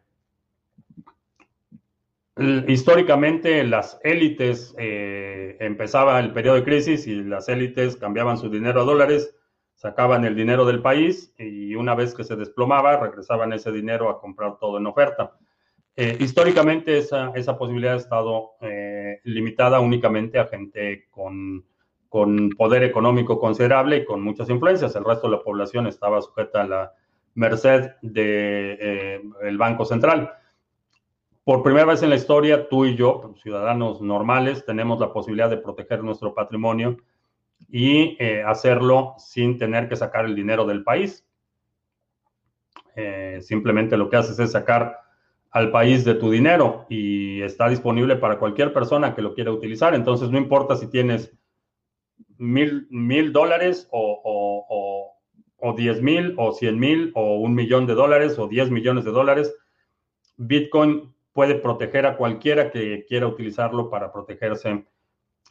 [2.68, 8.82] históricamente las élites, eh, empezaba el periodo de crisis y las élites cambiaban su dinero
[8.82, 9.36] a dólares,
[9.82, 14.22] sacaban el dinero del país y una vez que se desplomaba, regresaban ese dinero a
[14.22, 15.36] comprar todo en oferta.
[15.96, 21.66] Eh, históricamente esa, esa, posibilidad ha estado eh, limitada únicamente a gente con,
[22.10, 24.96] con, poder económico considerable y con muchas influencias.
[24.96, 26.94] El resto de la población estaba sujeta a la
[27.34, 30.32] merced del de, el Banco Central
[31.44, 35.58] por primera vez en la historia, tú y yo, ciudadanos normales, tenemos la posibilidad de
[35.58, 36.98] proteger nuestro patrimonio
[37.70, 41.26] y eh, hacerlo sin tener que sacar el dinero del país.
[42.96, 45.00] Eh, simplemente lo que haces es sacar
[45.52, 49.94] al país de tu dinero y está disponible para cualquier persona que lo quiera utilizar.
[49.96, 51.34] Entonces, no importa si tienes
[52.38, 55.18] mil, mil dólares o, o,
[55.58, 59.12] o diez mil o cien mil o un millón de dólares o diez millones de
[59.12, 59.54] dólares.
[60.38, 64.86] Bitcoin puede proteger a cualquiera que quiera utilizarlo para protegerse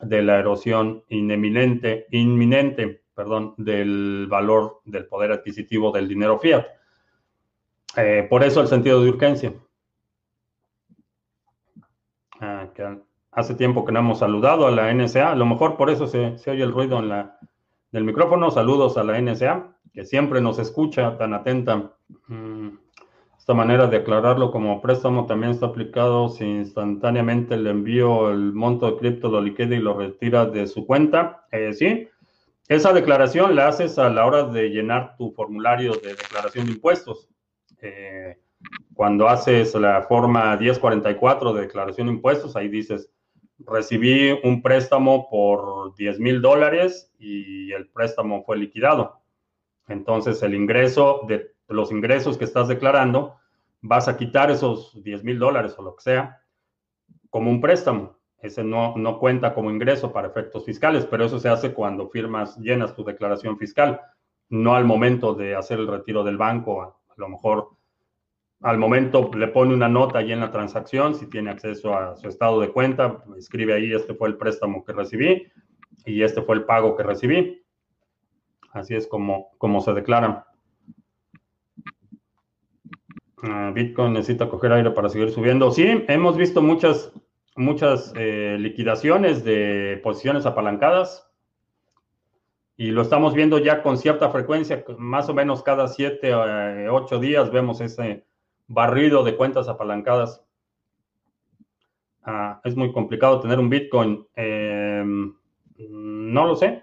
[0.02, 6.64] de la erosión inminente, inminente perdón, del valor del poder adquisitivo del dinero fiat.
[7.96, 9.52] Eh, por eso el sentido de urgencia.
[12.40, 12.66] Ah,
[13.32, 16.36] hace tiempo que no hemos saludado a la NSA, a lo mejor por eso se,
[16.50, 17.38] oye el ruido en la,
[17.92, 18.50] del micrófono.
[18.50, 21.92] Saludos a la NSA, que siempre nos escucha tan atenta.
[22.28, 22.59] Mm,
[23.50, 28.88] esta manera de aclararlo como préstamo también está aplicado si instantáneamente le envío el monto
[28.88, 31.48] de cripto, lo liquida y lo retira de su cuenta.
[31.50, 32.08] Eh, sí,
[32.68, 37.28] esa declaración la haces a la hora de llenar tu formulario de declaración de impuestos.
[37.82, 38.38] Eh,
[38.94, 43.10] cuando haces la forma 1044 de declaración de impuestos, ahí dices,
[43.66, 49.20] recibí un préstamo por 10 mil dólares y el préstamo fue liquidado.
[49.88, 53.39] Entonces, el ingreso de los ingresos que estás declarando
[53.82, 56.40] vas a quitar esos 10 mil dólares o lo que sea
[57.30, 58.18] como un préstamo.
[58.38, 62.56] Ese no, no cuenta como ingreso para efectos fiscales, pero eso se hace cuando firmas,
[62.58, 64.00] llenas tu declaración fiscal,
[64.48, 66.82] no al momento de hacer el retiro del banco.
[66.82, 67.70] A, lo mejor
[68.62, 72.28] al momento le pone una nota ahí en la transacción, si tiene acceso a su
[72.28, 75.46] estado de cuenta, escribe ahí, este fue el préstamo que recibí
[76.06, 77.62] y este fue el pago que recibí.
[78.72, 80.44] Así es como, como se declaran.
[83.74, 85.70] Bitcoin necesita coger aire para seguir subiendo.
[85.70, 87.12] Sí, hemos visto muchas,
[87.56, 91.30] muchas eh, liquidaciones de posiciones apalancadas
[92.76, 96.88] y lo estamos viendo ya con cierta frecuencia, más o menos cada siete o eh,
[96.88, 98.24] ocho días vemos ese
[98.68, 100.42] barrido de cuentas apalancadas.
[102.22, 104.26] Ah, es muy complicado tener un Bitcoin.
[104.34, 105.34] Em,
[105.76, 106.82] no lo sé.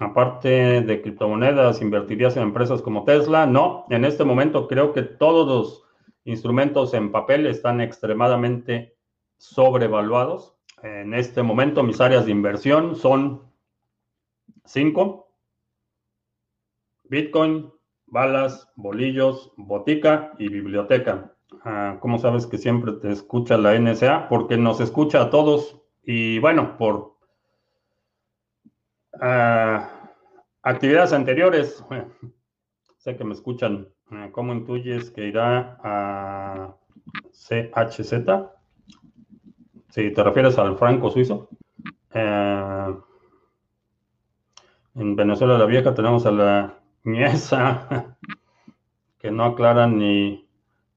[0.00, 3.46] Aparte de criptomonedas, ¿invertirías en empresas como Tesla?
[3.46, 5.84] No, en este momento creo que todos los
[6.24, 8.96] instrumentos en papel están extremadamente
[9.38, 10.54] sobrevaluados.
[10.82, 13.42] En este momento mis áreas de inversión son
[14.64, 15.32] cinco.
[17.04, 17.72] Bitcoin,
[18.06, 21.34] balas, bolillos, botica y biblioteca.
[21.64, 24.28] Ah, ¿Cómo sabes que siempre te escucha la NSA?
[24.28, 27.17] Porque nos escucha a todos y bueno, por
[30.62, 31.84] Actividades anteriores.
[32.98, 33.88] sé que me escuchan.
[34.32, 36.74] ¿Cómo intuyes que irá a
[37.30, 38.12] CHZ?
[39.90, 41.48] Si te refieres al franco suizo.
[42.14, 42.94] Eh,
[44.98, 48.16] En Venezuela la Vieja tenemos a la Miesa,
[49.20, 50.44] que no aclaran ni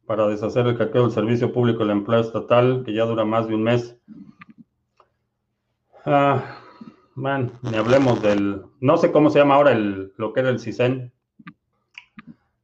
[0.07, 3.53] para deshacer el hackeo del servicio público del empleo estatal, que ya dura más de
[3.53, 3.95] un mes.
[6.03, 6.60] Ah,
[7.15, 8.63] man, ni hablemos del.
[8.79, 11.11] No sé cómo se llama ahora el, lo que era el CISEN.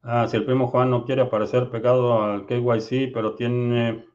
[0.02, 4.06] Ah, si el primo Juan no quiere aparecer pegado al KYC, pero tiene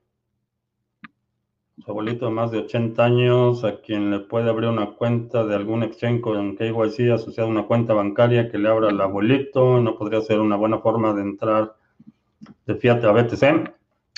[1.83, 5.55] su abuelito de más de 80 años, a quien le puede abrir una cuenta de
[5.55, 9.97] algún exchange con KYC asociado a una cuenta bancaria que le abra al abuelito, no
[9.97, 11.75] podría ser una buena forma de entrar
[12.65, 13.73] de Fiat a BTC.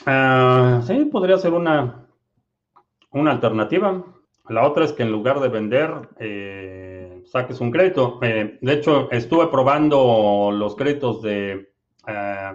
[0.05, 2.07] Ah, sí, podría ser una,
[3.11, 4.03] una alternativa.
[4.49, 8.19] La otra es que en lugar de vender, eh, saques un crédito.
[8.21, 11.71] Eh, de hecho, estuve probando los créditos de
[12.07, 12.53] eh,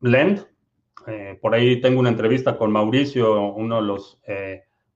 [0.00, 0.46] Lend.
[1.40, 4.18] por ahí tengo una entrevista con Mauricio, uno de los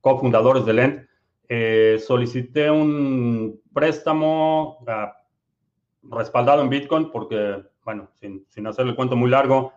[0.00, 2.00] cofundadores de Lend.
[2.00, 5.14] solicité un préstamo ah,
[6.02, 9.72] respaldado en Bitcoin porque, bueno, sin, sin hacer el cuento muy largo,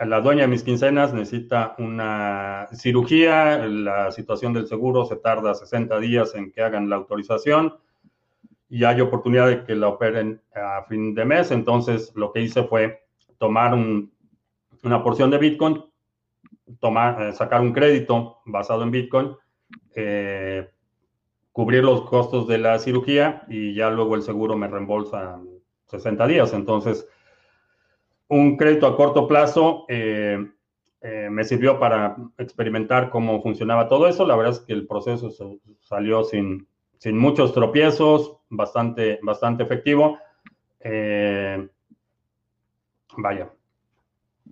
[0.00, 6.00] la dueña de mis quincenas necesita una cirugía, la situación del seguro se tarda 60
[6.00, 7.74] días en que hagan la autorización
[8.68, 11.52] y hay oportunidad de que la operen a fin de mes.
[11.52, 13.04] Entonces, lo que hice fue
[13.38, 15.84] tomar una porción de Bitcoin,
[16.80, 19.36] tomar, eh, sacar un crédito basado en Bitcoin,
[19.94, 20.70] eh,
[21.52, 25.40] cubrir los costos de la cirugía y ya luego el seguro me reembolsa
[25.86, 26.52] 60 días.
[26.52, 27.06] Entonces,
[28.28, 30.38] un crédito a corto plazo eh,
[31.00, 34.26] eh, me sirvió para experimentar cómo funcionaba todo eso.
[34.26, 35.30] La verdad es que el proceso
[35.80, 36.66] salió sin,
[36.98, 40.18] sin muchos tropiezos, bastante, bastante efectivo.
[40.80, 41.68] Eh,
[43.18, 43.52] vaya,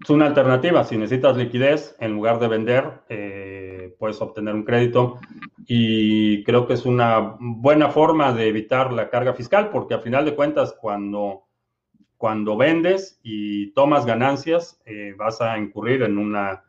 [0.03, 0.85] es una alternativa.
[0.85, 5.19] Si necesitas liquidez, en lugar de vender, puedes obtener un crédito.
[5.67, 10.27] Y creo que es una buena forma de evitar la carga fiscal, porque a final
[10.27, 11.45] de cuentas, cuando
[12.23, 16.63] cuando vendes y tomas ganancias, eh, vas a incurrir en una...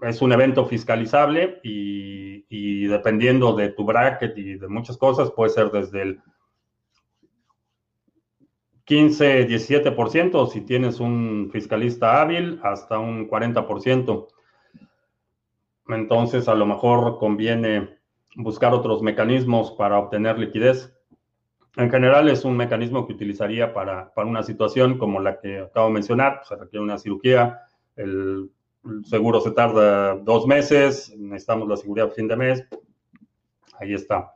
[0.00, 5.70] Es un evento fiscalizable y, dependiendo de tu bracket y de muchas cosas, puede ser
[5.70, 6.20] desde el
[8.82, 14.26] 15, 17%, si tienes un fiscalista hábil, hasta un 40%.
[15.86, 17.96] Entonces, a lo mejor conviene
[18.34, 20.92] buscar otros mecanismos para obtener liquidez.
[21.76, 25.94] En general es un mecanismo que utilizaría para, una situación como la que acabo de
[25.94, 27.60] mencionar, se requiere una cirugía,
[27.96, 28.50] el,
[29.04, 32.64] seguro se tarda dos meses, necesitamos la seguridad a fin de mes,
[33.78, 34.32] ahí está.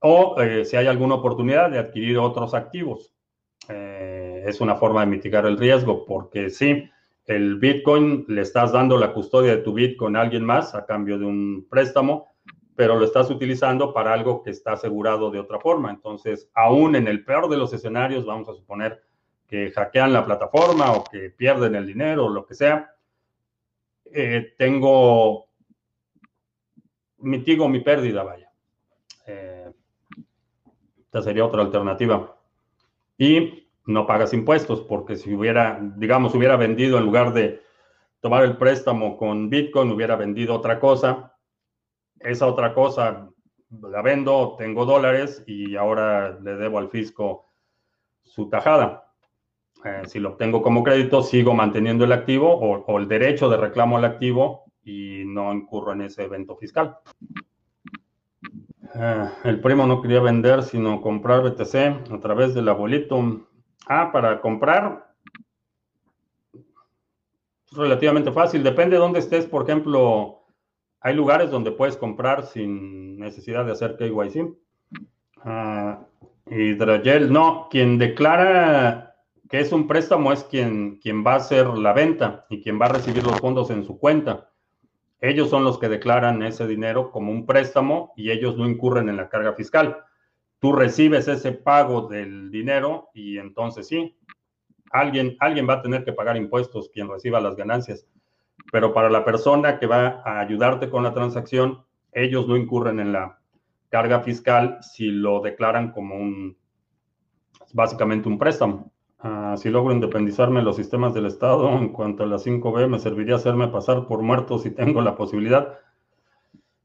[0.00, 3.14] O eh, si hay alguna oportunidad de adquirir otros activos,
[3.68, 6.90] eh, es una forma de mitigar el riesgo, porque si
[7.26, 11.18] el Bitcoin le estás dando la custodia de tu Bitcoin a alguien más a cambio
[11.18, 12.33] de un préstamo,
[12.76, 15.90] pero lo estás utilizando para algo que está asegurado de otra forma.
[15.90, 19.02] Entonces, aún en el peor de los escenarios, vamos a suponer
[19.46, 22.94] que hackean la plataforma o que pierden el dinero o lo que sea,
[24.06, 25.46] eh, tengo,
[27.18, 28.50] mitigo mi pérdida, vaya.
[29.26, 29.70] Eh,
[30.98, 32.36] esta sería otra alternativa.
[33.16, 37.62] Y no pagas impuestos, porque si hubiera, digamos, hubiera vendido en lugar de
[38.20, 41.33] tomar el préstamo con Bitcoin, hubiera vendido otra cosa,
[42.24, 43.28] esa otra cosa
[43.82, 47.50] la vendo, tengo dólares y ahora le debo al fisco
[48.22, 49.12] su tajada.
[49.84, 53.98] Eh, si lo obtengo como crédito, sigo manteniendo el activo o, el derecho de reclamo
[53.98, 56.98] al activo y no incurro en ese evento fiscal.
[58.94, 63.46] Eh, el primo no quería vender, sino comprar BTC a través del abuelito.
[63.86, 65.12] Ah, para comprar,
[67.72, 68.62] relativamente fácil.
[68.62, 69.46] Depende de dónde estés.
[69.46, 70.43] Por ejemplo,
[71.04, 74.56] hay lugares donde puedes comprar sin necesidad de hacer KYC.
[75.44, 75.96] Uh,
[76.50, 79.14] Hidrogel, no, quien declara
[79.50, 82.86] que es un préstamo es quien, quien va a hacer la venta y quien va
[82.86, 84.50] a recibir los fondos en su cuenta.
[85.20, 89.18] Ellos son los que declaran ese dinero como un préstamo y ellos no incurren en
[89.18, 89.98] la carga fiscal.
[90.58, 94.16] Tú recibes ese pago del dinero y entonces sí,
[94.90, 98.06] alguien, alguien va a tener que pagar impuestos quien reciba las ganancias
[98.72, 103.12] pero para la persona que va a ayudarte con la transacción, ellos no incurren en
[103.12, 103.38] la
[103.88, 106.56] carga fiscal si lo declaran como un,
[107.72, 108.92] básicamente un préstamo.
[109.20, 112.98] Ah, si logro independizarme de los sistemas del Estado en cuanto a la 5B, me
[112.98, 115.78] serviría hacerme pasar por muerto si tengo la posibilidad.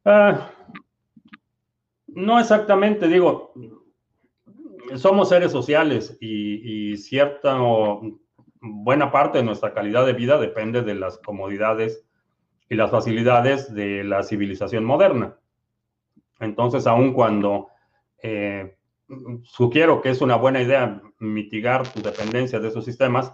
[0.05, 0.51] Ah,
[2.07, 3.53] no exactamente, digo,
[4.95, 6.97] somos seres sociales y, y
[8.61, 12.05] buena parte de nuestra calidad de vida depende de las comodidades
[12.69, 15.37] y las facilidades de la civilización moderna.
[16.39, 17.67] Entonces, aun cuando
[18.21, 18.75] eh,
[19.43, 23.33] sugiero que es una buena idea mitigar tu dependencia de esos sistemas,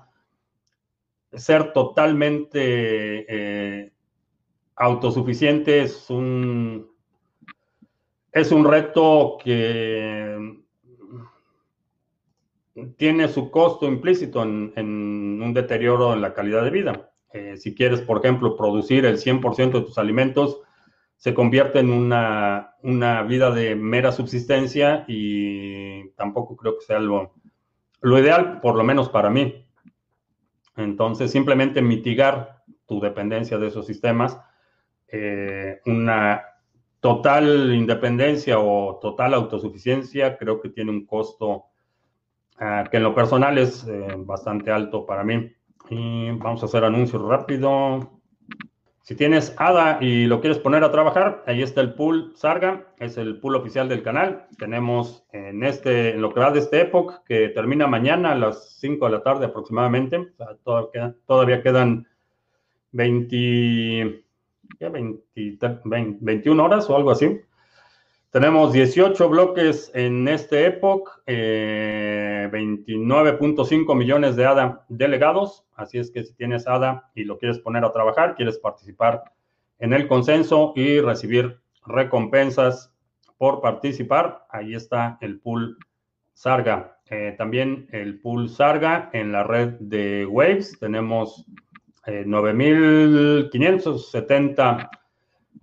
[1.33, 3.91] ser totalmente eh,
[4.75, 6.89] autosuficiente es un,
[8.31, 10.64] es un reto que
[12.97, 17.11] tiene su costo implícito en, un deterioro en la calidad de vida.
[17.31, 20.61] Eh, si quieres, por ejemplo, producir el 100% de tus alimentos,
[21.17, 27.33] se convierte en una, una, vida de mera subsistencia y tampoco creo que sea lo,
[28.01, 29.65] lo ideal, por lo menos para mí.
[30.75, 34.37] Entonces, simplemente mitigar tu dependencia de esos sistemas,
[35.07, 36.43] eh, una
[36.99, 41.65] total independencia o total autosuficiencia, creo que tiene un costo
[42.57, 45.51] Ah, que en lo personal es eh, bastante alto para mí.
[45.89, 48.21] Y vamos a hacer anuncios rápido.
[49.01, 53.17] Si tienes ADA y lo quieres poner a trabajar, ahí está el pool Sarga, es
[53.17, 54.47] el pool oficial del canal.
[54.57, 58.79] Tenemos en este, en lo que va de este época, que termina mañana a las
[58.79, 60.33] 5 de la tarde aproximadamente.
[60.63, 62.07] todavía, todavía, quedan
[62.93, 64.23] 20,
[64.79, 67.41] 20, 21 horas o algo así.
[68.35, 75.63] Tenemos 18 bloques en este 29.5 eh, millones de ADA delegados.
[75.73, 79.23] Así es que si tienes ADA y lo quieres poner a trabajar, quieres participar
[79.79, 82.93] en el consenso y recibir recompensas
[83.37, 85.77] por participar, ahí está el pool
[86.33, 86.97] Sarga.
[87.09, 90.77] Eh, también el pool Sarga en la red de Waves.
[90.77, 91.45] Tenemos
[92.05, 94.87] 9.570 eh,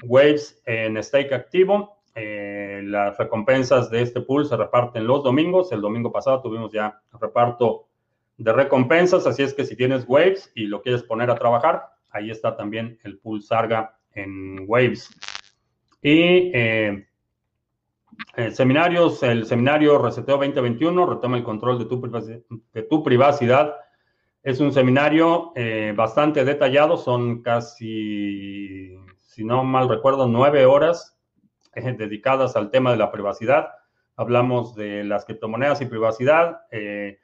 [0.04, 5.72] Waves en stake activo eh, las recompensas de este pool se reparten los domingos.
[5.72, 7.86] El domingo pasado tuvimos ya reparto
[8.36, 12.30] de recompensas, así es que si tienes Waves y lo quieres poner a trabajar, ahí
[12.30, 15.10] está también el pool Sarga en Waves.
[16.02, 17.06] Y eh,
[18.36, 21.84] eh, seminarios, el seminario Reseteo 2021, retoma el control de
[22.84, 23.76] tu, privacidad.
[24.42, 25.52] Es un seminario
[25.94, 31.21] bastante detallado, son casi, si no mal recuerdo, nueve horas eh,
[31.74, 33.70] dedicadas al tema de la privacidad.
[34.16, 37.18] Hablamos de las criptomonedas y privacidad, eh,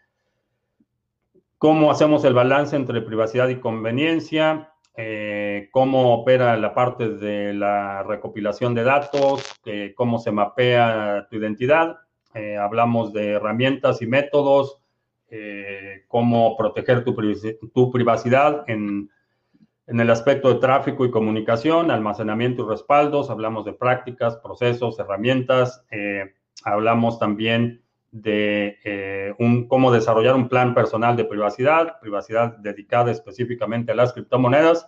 [1.59, 8.03] cómo hacemos el balance entre privacidad y conveniencia, eh, cómo opera la parte de la
[8.03, 9.61] recopilación de datos,
[9.95, 11.99] cómo se mapea tu identidad.
[12.61, 14.83] hablamos de herramientas y métodos,
[16.09, 17.15] cómo proteger tu,
[17.75, 19.11] tu privacidad en
[19.89, 25.83] en el aspecto de tráfico y comunicación, almacenamiento y respaldos, hablamos de prácticas, procesos, herramientas,
[25.91, 33.11] eh, hablamos también de eh, un, cómo desarrollar un plan personal de privacidad, privacidad dedicada
[33.11, 34.87] específicamente a las criptomonedas.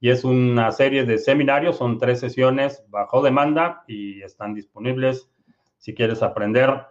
[0.00, 5.30] Y es una serie de seminarios, son tres sesiones bajo demanda y están disponibles
[5.78, 6.84] si quieres aprender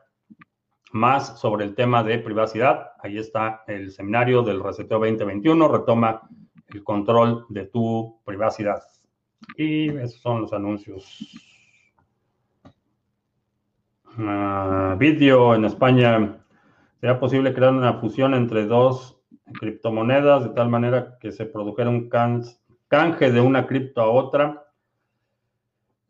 [0.94, 2.92] más sobre el tema de privacidad.
[3.00, 6.22] Ahí está el seminario del Reseteo 2021, retoma
[6.74, 8.82] el control de tu privacidad.
[9.58, 11.06] Y esos son los anuncios.
[14.18, 16.38] Uh, Video en España.
[17.00, 19.20] ¿Sería posible crear una fusión entre dos
[19.54, 24.68] criptomonedas de tal manera que se produjera un canje de una cripto a otra?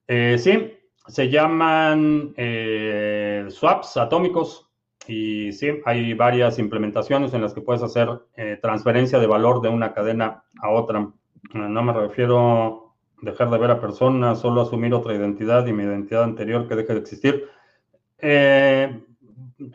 [0.08, 0.74] Eh, sí,
[1.08, 4.71] se llaman eh, swaps atómicos.
[5.12, 8.08] Y sí, hay varias implementaciones en las que puedes hacer
[8.38, 11.12] eh, transferencia de valor de una cadena a otra.
[11.54, 15.84] No me refiero a dejar de ver a personas, solo asumir otra identidad y mi
[15.84, 17.44] identidad anterior que deje de existir.
[18.20, 19.04] Eh,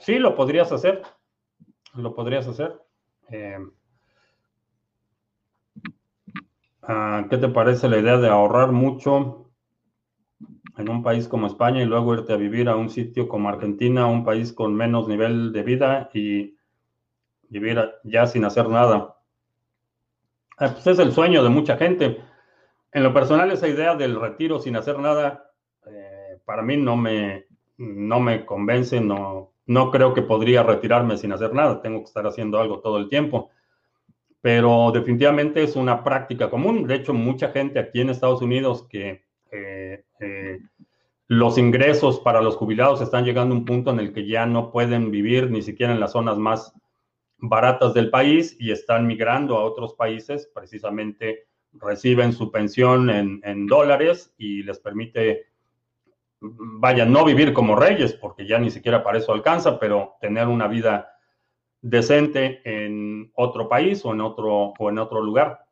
[0.01, 1.03] sí, lo podrías hacer.
[1.93, 2.80] Lo podrías hacer.
[3.28, 3.59] Eh,
[6.82, 9.45] ah, ¿Qué te parece la idea de ahorrar mucho
[10.76, 14.06] en un país como España y luego irte a vivir a un sitio como Argentina,
[14.06, 16.56] un país con menos nivel de vida y
[17.48, 19.16] vivir ya sin hacer nada.
[20.58, 22.20] Ah, pues es el sueño de mucha gente.
[22.92, 25.50] En lo personal, esa idea del retiro sin hacer nada,
[25.86, 27.46] eh, para mí no me,
[27.76, 32.26] no me convence, no, no creo que podría retirarme sin hacer nada, tengo que estar
[32.26, 33.50] haciendo algo todo el tiempo.
[34.40, 36.86] Pero definitivamente es una práctica común.
[36.86, 40.58] De hecho, mucha gente aquí en Estados Unidos que eh, eh,
[41.28, 44.70] los ingresos para los jubilados están llegando a un punto en el que ya no
[44.70, 46.72] pueden vivir ni siquiera en las zonas más
[47.38, 54.32] baratas del país y están migrando a otros países, precisamente reciben su pensión en, dólares
[54.38, 55.46] y les permite,
[56.40, 60.68] vaya, no vivir como reyes, porque ya ni siquiera para eso alcanza, pero tener una
[60.68, 61.12] vida
[61.82, 65.66] decente en otro país o en otro, o en otro lugar.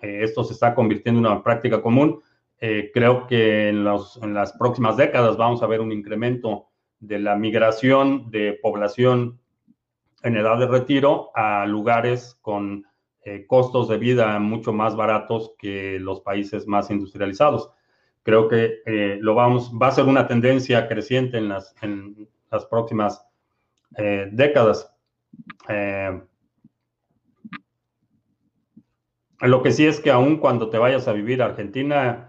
[0.00, 2.22] Eh, esto se está convirtiendo en una práctica común.
[2.60, 8.30] Eh, creo que en, las próximas décadas vamos a ver un incremento de la migración
[8.30, 9.40] de población
[10.22, 12.84] en edad de retiro a lugares con
[13.24, 17.70] eh, costos de vida mucho más baratos que los países más industrializados.
[18.22, 22.64] Creo que eh, lo vamos, va a ser una tendencia creciente en las, en las
[22.66, 23.26] próximas
[23.96, 24.94] eh, décadas.
[29.40, 32.27] lo que sí es que aún cuando te vayas a vivir a Argentina,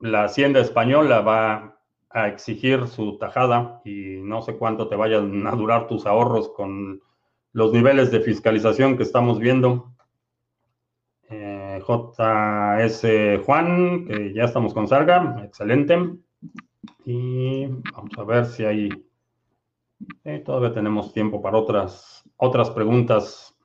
[0.00, 1.78] la hacienda española va
[2.10, 7.02] a exigir su tajada y no sé cuánto te vayan a durar tus ahorros con
[7.52, 9.92] los niveles de fiscalización que estamos viendo.
[11.28, 16.16] Eh, JS Juan, que ya estamos con Sarga, excelente.
[17.04, 18.88] Y vamos a ver si hay...
[20.24, 23.56] Eh, todavía tenemos tiempo para otras, otras preguntas.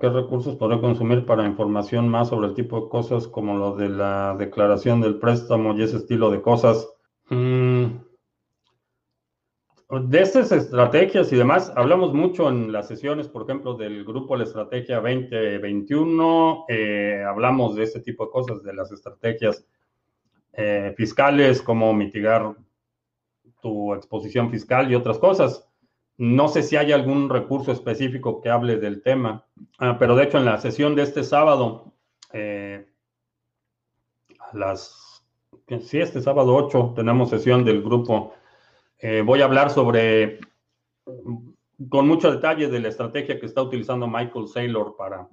[0.00, 3.88] ¿Qué recursos podré consumir para información más sobre el tipo de cosas como lo de
[3.88, 6.88] la declaración del préstamo y ese estilo de cosas?
[7.30, 7.86] Mm,
[9.88, 14.44] de estas estrategias y demás, hablamos mucho en las sesiones, por ejemplo, del grupo La
[14.44, 19.66] Estrategia 2021, eh, hablamos de este tipo de cosas, de las estrategias
[20.52, 22.54] eh, fiscales, cómo mitigar
[23.60, 25.68] tu exposición fiscal y otras cosas.
[26.18, 29.44] No sé si hay algún recurso específico que hable del tema,
[29.78, 31.92] ah, pero de hecho en la sesión de este sábado,
[32.32, 32.86] eh,
[34.40, 35.22] a las,
[35.82, 38.32] sí, este sábado 8 tenemos sesión del grupo.
[38.98, 40.40] Eh, voy a hablar sobre,
[41.90, 45.28] con mucho detalle, de la estrategia que está utilizando Michael Saylor para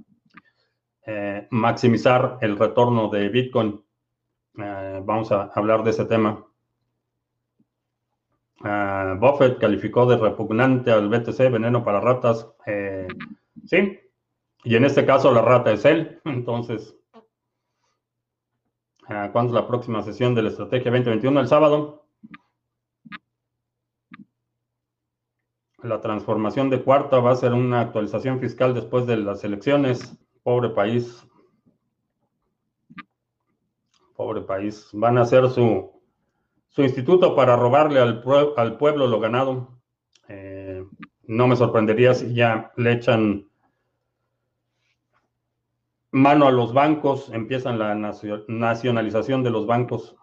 [1.05, 3.81] eh, maximizar el retorno de Bitcoin.
[4.55, 6.45] vamos a hablar de ese tema.
[8.64, 12.49] Buffett calificó de repugnante al BTC, veneno para ratas.
[12.66, 13.07] Eh,
[13.66, 13.99] sí,
[14.64, 16.22] y en este caso la rata es él.
[16.26, 16.95] Entonces,
[19.05, 21.41] ¿cuándo es la próxima sesión de la Estrategia 2021?
[21.41, 22.05] El sábado.
[25.82, 30.18] La transformación de cuarta va a ser una actualización fiscal después de las elecciones.
[30.41, 31.28] Pobre país.
[34.16, 34.88] Pobre país.
[34.93, 35.92] Van a hacer su
[36.74, 38.24] su instituto para robarle al,
[38.57, 39.80] al pueblo lo ganado.
[40.28, 40.84] Eh,
[41.28, 43.47] no me sorprendería si ya le echan
[46.11, 47.95] mano a los bancos, empiezan la
[48.47, 50.15] nacionalización de los bancos.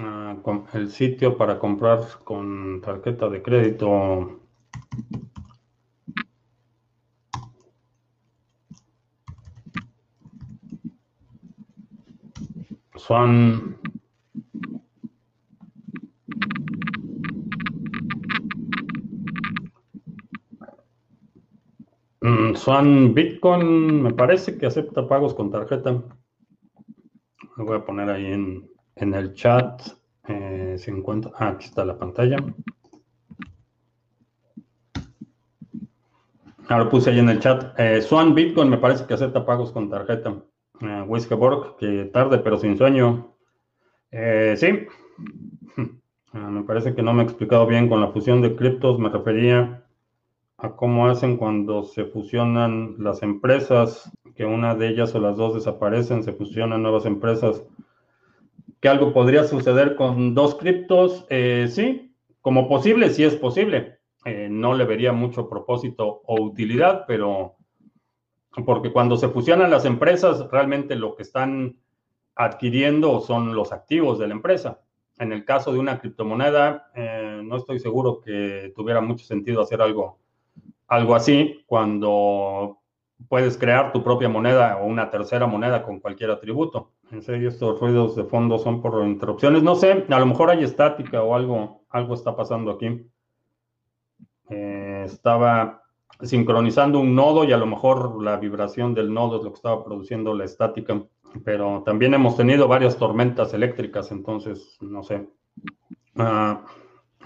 [0.00, 0.36] Ah,
[0.74, 4.40] el sitio para comprar con tarjeta de crédito
[13.08, 13.78] Son
[22.20, 26.02] mm, Son Bitcoin, me parece que acepta pagos con tarjeta.
[27.56, 28.68] Lo voy a poner ahí en,
[29.14, 29.80] el chat.
[30.28, 30.76] Eh,
[31.38, 32.36] ah, aquí está la pantalla.
[36.68, 37.72] Ahora puse ahí en el chat.
[37.80, 40.44] Eh, Swan Bitcoin me parece que acepta pagos con tarjeta.
[40.80, 43.34] Uh, que tarde pero sin sueño.
[44.10, 44.86] Eh, sí,
[46.32, 48.98] ah, me parece que no me he explicado bien con la fusión de criptos.
[48.98, 49.84] Me refería
[50.56, 55.54] a cómo hacen cuando se fusionan las empresas, que una de ellas o las dos
[55.54, 57.64] desaparecen, se fusionan nuevas empresas.
[58.80, 63.98] Que algo podría suceder con dos criptos, eh, sí, como posible, sí es posible.
[64.24, 67.57] Eh, no le vería mucho propósito o utilidad, pero
[68.64, 71.76] porque cuando se fusionan las empresas, realmente lo que están
[72.34, 74.80] adquiriendo son los activos de la empresa.
[75.18, 79.82] En el caso de una criptomoneda, eh, no estoy seguro que tuviera mucho sentido hacer
[79.82, 80.18] algo,
[80.86, 82.78] algo así cuando
[83.28, 86.92] puedes crear tu propia moneda o una tercera moneda con cualquier atributo.
[87.10, 89.62] En serio, estos ruidos de fondo son por interrupciones.
[89.62, 93.04] No sé, a lo mejor hay estática o algo, algo está pasando aquí.
[94.50, 95.82] Eh, estaba
[96.22, 99.84] sincronizando un nodo y a lo mejor la vibración del nodo es lo que estaba
[99.84, 101.02] produciendo la estática.
[101.44, 105.28] Pero también hemos tenido varias tormentas eléctricas, entonces no sé.
[106.16, 106.64] Ah,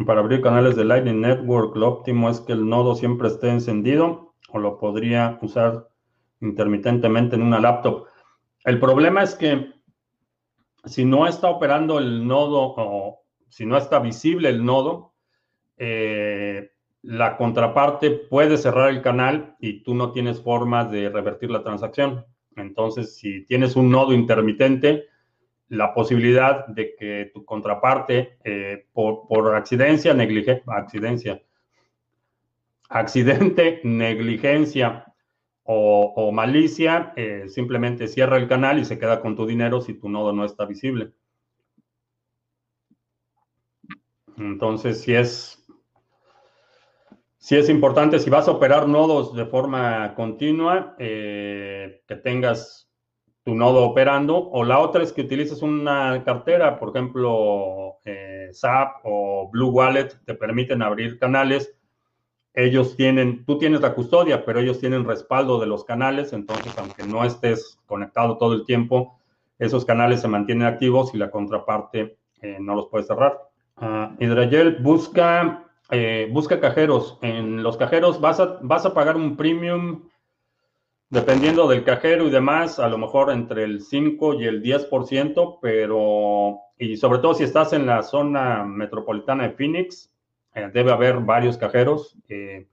[0.07, 4.35] para abrir canales de Lightning Network, lo óptimo es que el nodo siempre esté encendido
[4.51, 5.89] o lo podría usar
[6.41, 8.07] intermitentemente en una laptop.
[8.65, 9.73] El problema es que
[10.85, 15.15] si no está operando el nodo o si no está visible el nodo,
[15.77, 16.71] eh,
[17.03, 22.25] la contraparte puede cerrar el canal y tú no tienes forma de revertir la transacción.
[22.57, 25.07] Entonces, si tienes un nodo intermitente,
[25.69, 29.27] la posibilidad de que tu contraparte, eh, por,
[30.15, 31.43] negligencia, accidencia,
[32.89, 35.07] accidente, negligencia
[35.65, 40.09] o, malicia, eh, simplemente cierra el canal y se queda con tu dinero si tu
[40.09, 41.13] nodo no está visible.
[44.37, 45.62] Entonces, si es,
[47.43, 52.89] si es importante, si vas a operar nodos de forma continua, eh, que tengas
[53.43, 59.01] tu nodo operando, o la otra es que utilices una cartera, por ejemplo, eh, SAP
[59.03, 61.77] o Blue Wallet, te permiten abrir canales.
[62.55, 67.03] Ellos tienen, tú tienes la custodia, pero ellos tienen respaldo de los canales, entonces aunque
[67.03, 69.19] no estés conectado todo el tiempo,
[69.59, 73.37] esos canales se mantienen activos y la contraparte eh, no los puede cerrar.
[73.81, 77.19] Uh, Hydragel busca, eh, busca cajeros.
[77.21, 80.09] En los cajeros vas a, vas a pagar un premium
[81.11, 86.61] dependiendo del cajero y demás, a lo mejor entre el 5 y el 10%, pero,
[86.79, 90.11] y sobre todo si estás en la zona metropolitana de Phoenix,
[90.55, 92.17] eh, debe haber varios cajeros.
[92.27, 92.67] Eh,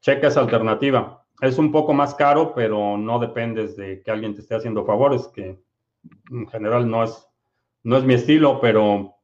[0.00, 1.24] checa esa alternativa.
[1.40, 5.28] Es un poco más caro, pero no dependes de que alguien te esté haciendo favores,
[5.28, 5.56] que
[6.32, 7.28] en general no es,
[7.84, 9.14] no es mi estilo, pero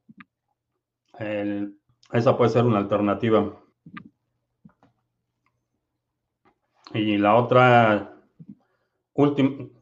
[2.13, 3.57] esa puede ser una alternativa.
[6.93, 8.15] Y la otra,
[9.13, 9.79] último,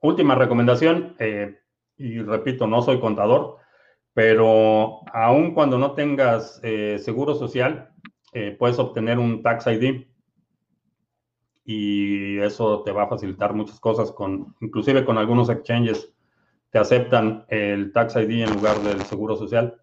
[0.00, 1.58] última recomendación, eh,
[1.96, 3.56] y repito, no soy contador,
[4.12, 7.90] pero aun cuando no tengas eh, seguro social,
[8.32, 10.06] eh, puedes obtener un Tax ID
[11.64, 16.12] y eso te va a facilitar muchas cosas, con, inclusive con algunos exchanges
[16.70, 19.80] que aceptan el Tax ID en lugar del seguro social.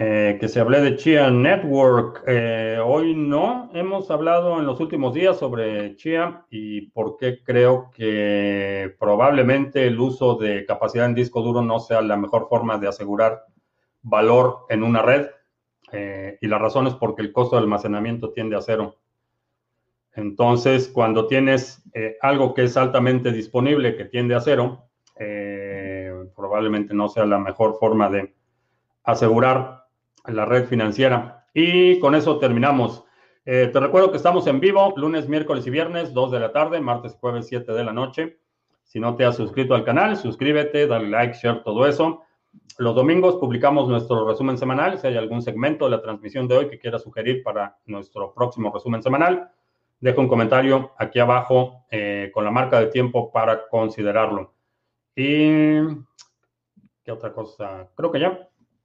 [0.00, 2.22] Eh, que se hablé de Chia Network.
[2.28, 3.68] Eh, hoy no.
[3.74, 9.98] Hemos hablado en los últimos días sobre Chia y por qué creo que probablemente el
[9.98, 13.42] uso de capacidad en disco duro no sea la mejor forma de asegurar
[14.02, 15.30] valor en una red.
[15.90, 19.00] Eh, y la razón es porque el costo de almacenamiento tiende a cero.
[20.14, 21.82] Entonces, cuando tienes
[22.22, 24.84] algo que es altamente disponible, que tiende a cero,
[26.34, 28.34] probablemente no sea la mejor forma de
[29.04, 29.87] asegurar
[30.28, 31.46] la red financiera.
[31.54, 33.04] Y con eso terminamos.
[33.44, 36.80] Eh, te recuerdo que estamos en vivo lunes, miércoles y viernes, 2 de la tarde,
[36.80, 38.38] martes, jueves, 7 de la noche.
[38.84, 42.22] Si no te has suscrito al canal, suscríbete, dale like, share, todo eso.
[42.78, 44.98] Los domingos publicamos nuestro resumen semanal.
[44.98, 48.72] Si hay algún segmento de la transmisión de hoy que quieras sugerir para nuestro próximo
[48.72, 49.50] resumen semanal,
[50.00, 54.54] deja un comentario aquí abajo eh, con la marca de tiempo para considerarlo.
[55.16, 55.80] Y,
[57.02, 57.88] ¿qué otra cosa?
[57.96, 58.48] Creo que ya.